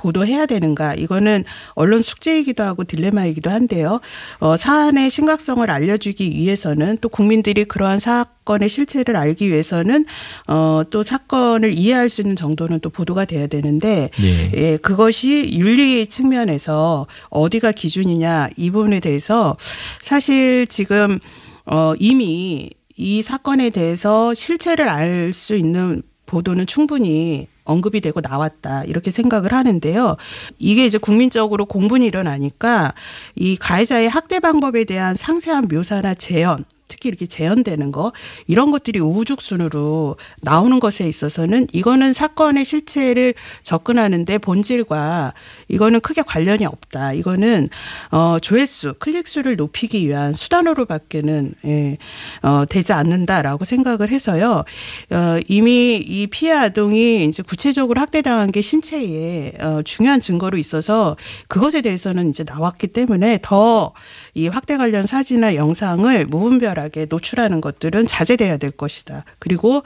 보도해야 0.00 0.46
되는가 0.46 0.94
이거는 0.94 1.44
언론 1.74 2.00
숙제이기도 2.00 2.62
하고 2.62 2.84
딜레마이기도 2.84 3.50
한데요. 3.50 4.00
어, 4.38 4.56
사안의 4.56 5.10
심각성을 5.10 5.68
알려주기 5.70 6.30
위해서는 6.30 6.98
또 7.00 7.08
국민들이 7.08 7.64
그러한 7.64 7.98
사건의 7.98 8.68
실체를 8.68 9.16
알기 9.16 9.48
위해서는 9.48 10.06
어, 10.48 10.82
또 10.90 11.02
사건을 11.02 11.72
이해할 11.72 12.08
수 12.08 12.22
있는 12.22 12.34
정도는 12.36 12.80
또 12.80 12.88
보도가 12.88 13.26
돼야 13.26 13.46
되는데 13.46 14.10
네. 14.20 14.52
예, 14.54 14.76
그것이 14.78 15.50
윤리 15.52 16.06
측면에서 16.06 17.06
어디가 17.28 17.72
기준이냐 17.72 18.50
이 18.56 18.70
부분에 18.70 19.00
대해서 19.00 19.56
사실 20.00 20.66
지금 20.66 21.18
어 21.66 21.92
이미 21.98 22.70
이 22.96 23.22
사건에 23.22 23.70
대해서 23.70 24.34
실체를 24.34 24.88
알 24.88 25.32
수 25.32 25.54
있는 25.54 26.02
보도는 26.26 26.66
충분히 26.66 27.48
언급이 27.70 28.00
되고 28.00 28.20
나왔다 28.20 28.84
이렇게 28.84 29.10
생각을 29.10 29.52
하는데요. 29.52 30.16
이게 30.58 30.86
이제 30.86 30.98
국민적으로 30.98 31.66
공분이 31.66 32.06
일어나니까 32.06 32.94
이 33.36 33.56
가해자의 33.56 34.08
학대 34.08 34.40
방법에 34.40 34.84
대한 34.84 35.14
상세한 35.14 35.68
묘사나 35.68 36.14
재현 36.14 36.64
특히 36.90 37.08
이렇게 37.08 37.26
재현되는 37.26 37.92
거 37.92 38.12
이런 38.48 38.72
것들이 38.72 38.98
우후죽순으로 38.98 40.16
나오는 40.42 40.80
것에 40.80 41.08
있어서는 41.08 41.68
이거는 41.72 42.12
사건의 42.12 42.64
실체를 42.64 43.34
접근하는데 43.62 44.38
본질과 44.38 45.32
이거는 45.68 46.00
크게 46.00 46.22
관련이 46.22 46.66
없다. 46.66 47.12
이거는 47.12 47.68
어 48.10 48.38
조회수, 48.42 48.94
클릭 48.98 49.28
수를 49.28 49.54
높이기 49.54 50.06
위한 50.08 50.32
수단으로밖에는 50.32 51.54
예, 51.66 51.96
어 52.42 52.64
되지 52.68 52.92
않는다라고 52.92 53.64
생각을 53.64 54.10
해서요. 54.10 54.64
어 55.10 55.40
이미 55.46 55.96
이 55.96 56.26
피해 56.26 56.52
아동이 56.52 57.24
이제 57.26 57.44
구체적으로 57.44 58.00
학대당한 58.00 58.50
게 58.50 58.62
신체에 58.62 59.52
어 59.60 59.82
중요한 59.84 60.20
증거로 60.20 60.58
있어서 60.58 61.16
그것에 61.46 61.82
대해서는 61.82 62.30
이제 62.30 62.44
나왔기 62.44 62.88
때문에 62.88 63.38
더 63.42 63.92
이 64.34 64.48
학대 64.48 64.76
관련 64.76 65.04
사진이나 65.06 65.54
영상을 65.54 66.26
무분별하게 66.26 66.79
노출하는 67.08 67.60
것들은 67.60 68.06
자제돼야 68.06 68.56
될 68.56 68.70
것이다. 68.70 69.24
그리고 69.38 69.82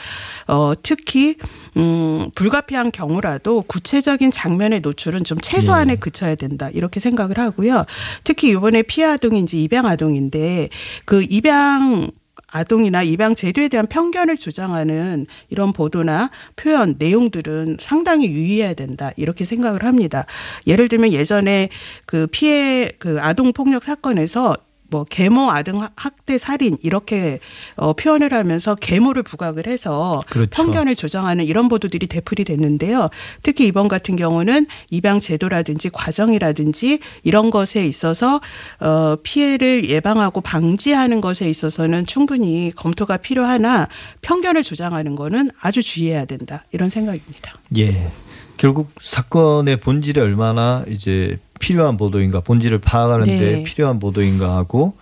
어 0.47 0.73
특히 0.83 1.37
음 1.77 2.31
불가피한 2.35 2.93
경우라도 2.93 3.63
구체적인 3.63 4.31
장면의 4.31 4.81
노출은 4.81 5.25
좀 5.25 5.39
최소한에 5.41 5.97
그쳐야 5.97 6.35
된다. 6.35 6.71
이렇게 6.73 7.01
생각을 7.01 7.39
하고요. 7.39 7.85
특히 8.23 8.51
이번에 8.51 8.83
피해 8.83 9.07
아동인지 9.07 9.63
입양 9.63 9.87
아동인데 9.87 10.69
그 11.05 11.23
입양 11.29 12.11
아동이나 12.55 13.03
입양 13.03 13.35
제도에 13.35 13.67
대한 13.69 13.87
편견을 13.89 14.37
주장하는 14.37 15.27
이런 15.51 15.73
보도나 15.73 16.31
표현 16.55 16.95
내용들은 16.99 17.79
상당히 17.81 18.29
유의해야 18.29 18.75
된다 18.75 19.11
이렇게 19.17 19.45
생각을 19.45 19.85
합니다. 19.85 20.25
예를 20.69 20.89
들면 20.89 21.13
예전에 21.13 21.69
그 22.07 22.29
피해 22.31 22.91
그 23.01 23.19
아동 23.21 23.53
폭력 23.53 23.83
사건에서 23.83 24.55
뭐 24.95 25.03
계모 25.03 25.51
아동 25.51 25.85
학대 25.97 26.39
살인 26.39 26.79
이렇게 26.81 27.41
어 27.75 27.95
표현을 27.95 28.33
하면서 28.33 28.77
계모를 28.77 29.25
부각을 29.25 29.67
해서 29.67 30.23
그렇죠. 30.31 30.51
편견을 30.51 30.95
조장하는 30.95 31.45
이런 31.47 31.69
보도들이 31.69 32.07
대풀이 32.07 32.45
됐는데요. 32.45 33.09
특히 33.43 33.67
이번 33.67 33.89
같은 33.89 34.15
경우는 34.15 34.67
입양 34.93 35.19
제도라든지 35.19 35.91
과정이라든지 35.91 37.01
이런 37.25 37.51
것에 37.51 37.85
있어서 37.85 38.41
어 38.79 39.17
피해를 39.21 39.91
예방하고 39.91 40.41
방지하는 40.41 41.21
것에 41.21 41.51
있어서는 41.51 42.07
충분히 42.07 42.71
검토가 42.77 43.17
필요하나 43.17 43.89
편견을 44.23 44.63
조장하는 44.63 45.17
거는 45.17 45.49
아주 45.61 45.83
주의해야 45.83 46.25
된다. 46.25 46.65
이런 46.71 46.89
생각입니다. 46.89 47.55
예. 47.79 48.13
결국 48.65 48.93
사건의 48.99 49.77
본질이 49.77 50.19
얼마나 50.23 50.87
이제 50.89 51.39
필요한 51.61 51.99
보도인가, 51.99 52.41
본질을 52.41 52.79
파악하는데 52.79 53.39
네. 53.39 53.63
필요한 53.63 53.99
보도인가 53.99 54.57
하고 54.57 54.97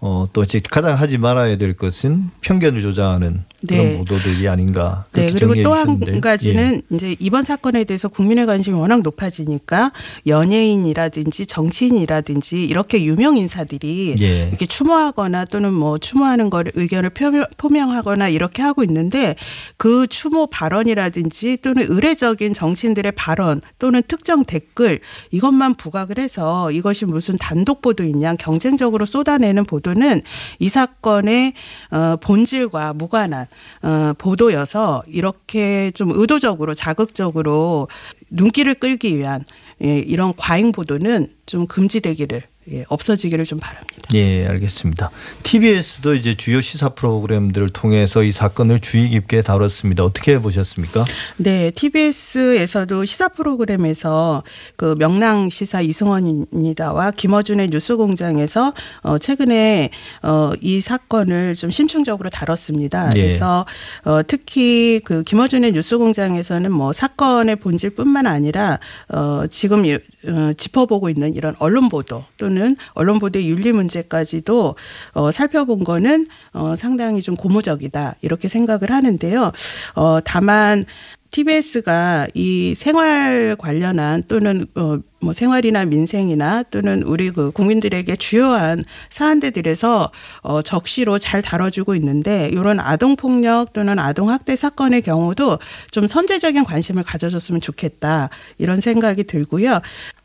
어, 0.00 0.28
또 0.32 0.42
이제 0.42 0.60
가장 0.60 0.98
하지 0.98 1.18
말아야 1.18 1.58
될 1.58 1.74
것은 1.74 2.30
편견을 2.40 2.80
조장하는 2.80 3.44
그런 3.66 3.84
네. 3.84 3.98
보도들이 3.98 4.48
아닌가. 4.48 5.04
네, 5.12 5.30
그리고 5.30 5.54
또한 5.62 5.84
주셨는데. 5.84 6.16
예. 6.16 6.20
가지는 6.20 6.82
이제 6.90 7.16
이번 7.18 7.42
사건에 7.42 7.84
대해서 7.84 8.08
국민의 8.08 8.46
관심이 8.46 8.78
워낙 8.78 9.02
높아지니까 9.02 9.92
연예인이라든지 10.26 11.46
정치인이라든지 11.46 12.64
이렇게 12.64 13.04
유명 13.04 13.36
인사들이 13.36 14.16
예. 14.20 14.48
이렇게 14.48 14.66
추모하거나 14.66 15.44
또는 15.46 15.72
뭐 15.72 15.98
추모하는 15.98 16.50
걸 16.50 16.70
의견을 16.74 17.10
표명, 17.10 17.44
포명하거나 17.56 18.28
이렇게 18.28 18.62
하고 18.62 18.82
있는데 18.84 19.36
그 19.76 20.06
추모 20.06 20.46
발언이라든지 20.46 21.58
또는 21.58 21.86
의례적인 21.88 22.54
정치인들의 22.54 23.12
발언 23.12 23.60
또는 23.78 24.02
특정 24.06 24.44
댓글 24.44 25.00
이것만 25.30 25.74
부각을 25.74 26.18
해서 26.18 26.70
이것이 26.70 27.04
무슨 27.04 27.36
단독 27.36 27.82
보도인 27.82 28.22
양 28.22 28.36
경쟁적으로 28.36 29.06
쏟아내는 29.06 29.64
보도는 29.64 30.22
이 30.58 30.68
사건의 30.68 31.52
어, 31.90 32.16
본질과 32.16 32.94
무관한 32.94 33.46
어, 33.82 34.12
보도여서 34.18 35.02
이렇게 35.06 35.90
좀 35.92 36.10
의도적으로 36.12 36.74
자극적으로 36.74 37.88
눈길을 38.30 38.74
끌기 38.74 39.16
위한 39.18 39.44
예, 39.82 39.98
이런 39.98 40.34
과잉 40.36 40.72
보도는 40.72 41.28
좀 41.46 41.66
금지되기를 41.66 42.42
예, 42.70 42.84
없어지기를 42.88 43.44
좀 43.44 43.58
바랍니다. 43.58 43.92
예, 44.14 44.46
알겠습니다. 44.46 45.10
TBS도 45.42 46.14
이제 46.14 46.36
주요 46.36 46.60
시사 46.60 46.90
프로그램들을 46.90 47.70
통해서 47.70 48.22
이 48.22 48.30
사건을 48.30 48.78
주의 48.80 49.08
깊게 49.08 49.42
다뤘습니다. 49.42 50.04
어떻게 50.04 50.38
보셨습니까? 50.38 51.04
네, 51.38 51.72
TBS에서도 51.74 53.04
시사 53.04 53.28
프로그램에서 53.30 54.44
그 54.76 54.94
명랑 54.96 55.50
시사 55.50 55.80
이승원입니다와 55.80 57.10
김어준의 57.12 57.68
뉴스공장에서 57.70 58.72
어 59.02 59.18
최근에 59.18 59.90
어이 60.22 60.80
사건을 60.80 61.54
좀 61.54 61.70
심층적으로 61.70 62.30
다뤘습니다. 62.30 63.10
예. 63.16 63.22
그래서 63.22 63.66
어 64.04 64.20
특히 64.24 65.00
그 65.04 65.24
김어준의 65.24 65.72
뉴스공장에서는 65.72 66.70
뭐 66.70 66.92
사건의 66.92 67.56
본질뿐만 67.56 68.26
아니라 68.26 68.78
어 69.08 69.46
지금 69.50 69.84
이- 69.84 69.94
어 69.94 70.52
짚어보고 70.56 71.08
있는 71.10 71.34
이런 71.34 71.56
언론 71.58 71.88
보도 71.88 72.24
또는 72.36 72.51
언론 72.92 73.18
보도의 73.18 73.48
윤리 73.48 73.72
문제까지도 73.72 74.76
어 75.14 75.30
살펴본 75.30 75.84
거는 75.84 76.26
어 76.52 76.74
상당히 76.76 77.20
좀 77.20 77.36
고무적이다 77.36 78.16
이렇게 78.22 78.48
생각을 78.48 78.90
하는데요. 78.90 79.52
어 79.94 80.18
다만 80.24 80.84
TBS가 81.32 82.28
이 82.34 82.74
생활 82.74 83.56
관련한 83.58 84.22
또는 84.28 84.66
어, 84.74 84.98
뭐 85.22 85.32
생활이나 85.32 85.84
민생이나 85.84 86.64
또는 86.64 87.02
우리 87.04 87.30
그 87.30 87.52
국민들에게 87.52 88.16
주요한 88.16 88.82
사안들에서 89.08 90.10
어, 90.42 90.62
적시로 90.62 91.18
잘 91.18 91.42
다뤄주고 91.42 91.94
있는데 91.94 92.48
이런 92.52 92.80
아동 92.80 93.16
폭력 93.16 93.72
또는 93.72 93.98
아동 93.98 94.30
학대 94.30 94.56
사건의 94.56 95.02
경우도 95.02 95.58
좀 95.90 96.06
선제적인 96.06 96.64
관심을 96.64 97.04
가져줬으면 97.04 97.60
좋겠다 97.60 98.30
이런 98.58 98.80
생각이 98.80 99.24
들고요. 99.24 99.80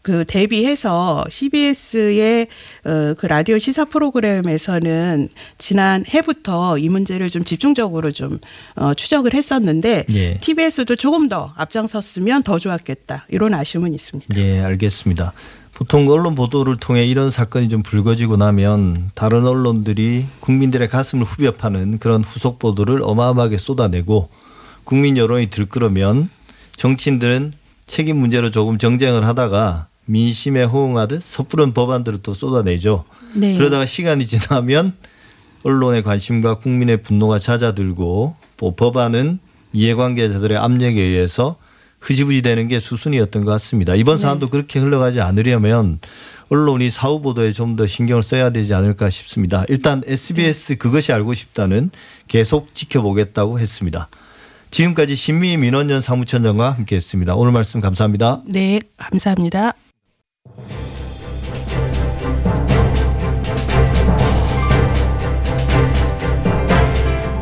그 0.07 0.23
대비해서 0.25 1.25
CBS의 1.29 2.47
어, 2.85 3.13
그 3.17 3.25
라디오 3.25 3.59
시사 3.59 3.83
프로그램에서는 3.85 5.27
지난 5.57 6.05
해부터 6.07 6.77
이 6.77 6.87
문제를 6.87 7.29
좀 7.29 7.43
집중적으로 7.43 8.11
좀 8.11 8.39
어, 8.75 8.93
추적을 8.93 9.33
했었는데 9.33 10.05
예. 10.13 10.37
TBS도 10.37 10.95
조금 10.95 11.27
더 11.27 11.53
앞장섰으면 11.57 12.43
더 12.43 12.57
좋았겠다 12.57 13.25
이런 13.27 13.53
아쉬움은 13.53 13.93
있습니다. 13.93 14.39
예, 14.39 14.61
알겠습니다. 14.61 14.86
보통 15.73 16.09
언론 16.09 16.33
보도를 16.33 16.77
통해 16.77 17.05
이런 17.05 17.29
사건이 17.29 17.69
좀 17.69 17.83
불거지고 17.83 18.38
나면 18.38 19.11
다른 19.13 19.45
언론들이 19.45 20.25
국민들의 20.39 20.89
가슴을 20.89 21.23
후벼 21.23 21.51
파는 21.51 21.99
그런 21.99 22.23
후속 22.23 22.57
보도를 22.57 23.01
어마어마하게 23.03 23.57
쏟아내고 23.57 24.29
국민 24.83 25.17
여론이 25.17 25.51
들끓으면 25.51 26.29
정치인들은 26.75 27.53
책임 27.85 28.17
문제로 28.17 28.49
조금 28.49 28.77
정쟁을 28.77 29.25
하다가 29.27 29.88
민심에 30.05 30.63
호응하듯 30.63 31.21
섣부른 31.21 31.73
법안들을 31.73 32.19
또 32.23 32.33
쏟아내죠. 32.33 33.03
네. 33.33 33.55
그러다가 33.57 33.85
시간이 33.85 34.25
지나면 34.25 34.93
언론의 35.63 36.01
관심과 36.03 36.55
국민의 36.55 37.03
분노가 37.03 37.39
잦아들고 37.39 38.35
뭐 38.59 38.75
법안은 38.75 39.39
이해관계자들의 39.73 40.57
압력에 40.57 41.01
의해서 41.01 41.57
흐지부지 41.99 42.41
되는 42.41 42.67
게 42.67 42.79
수순이었던 42.79 43.43
것 43.45 43.51
같습니다. 43.51 43.95
이번 43.95 44.17
사안도 44.17 44.49
그렇게 44.49 44.79
흘러가지 44.79 45.19
않으려면 45.21 45.99
언론이 46.49 46.89
사후 46.89 47.21
보도에 47.21 47.51
좀 47.51 47.75
더 47.75 47.85
신경을 47.87 48.23
써야 48.23 48.49
되지 48.49 48.73
않을까 48.73 49.09
싶습니다. 49.09 49.65
일단 49.67 50.01
SBS 50.07 50.77
그것이 50.77 51.11
알고 51.11 51.33
싶다는 51.33 51.91
계속 52.27 52.73
지켜보겠다고 52.73 53.59
했습니다. 53.59 54.07
지금까지 54.71 55.15
신미 55.15 55.57
민원연 55.57 56.01
사무처장과 56.01 56.71
함께했습니다. 56.71 57.35
오늘 57.35 57.51
말씀 57.51 57.79
감사합니다. 57.81 58.41
네, 58.45 58.79
감사합니다. 58.97 59.73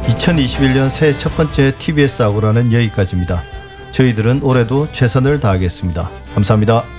(2021년) 0.07 0.89
새해 0.89 1.17
첫 1.17 1.35
번째 1.35 1.73
TBS 1.77 2.21
아고라는 2.23 2.73
여기까지입니다. 2.73 3.54
저희들은 3.95 4.43
올해도 4.43 4.91
최선을 4.91 5.39
다하겠습니다. 5.39 6.11
감사합니다. 6.33 6.94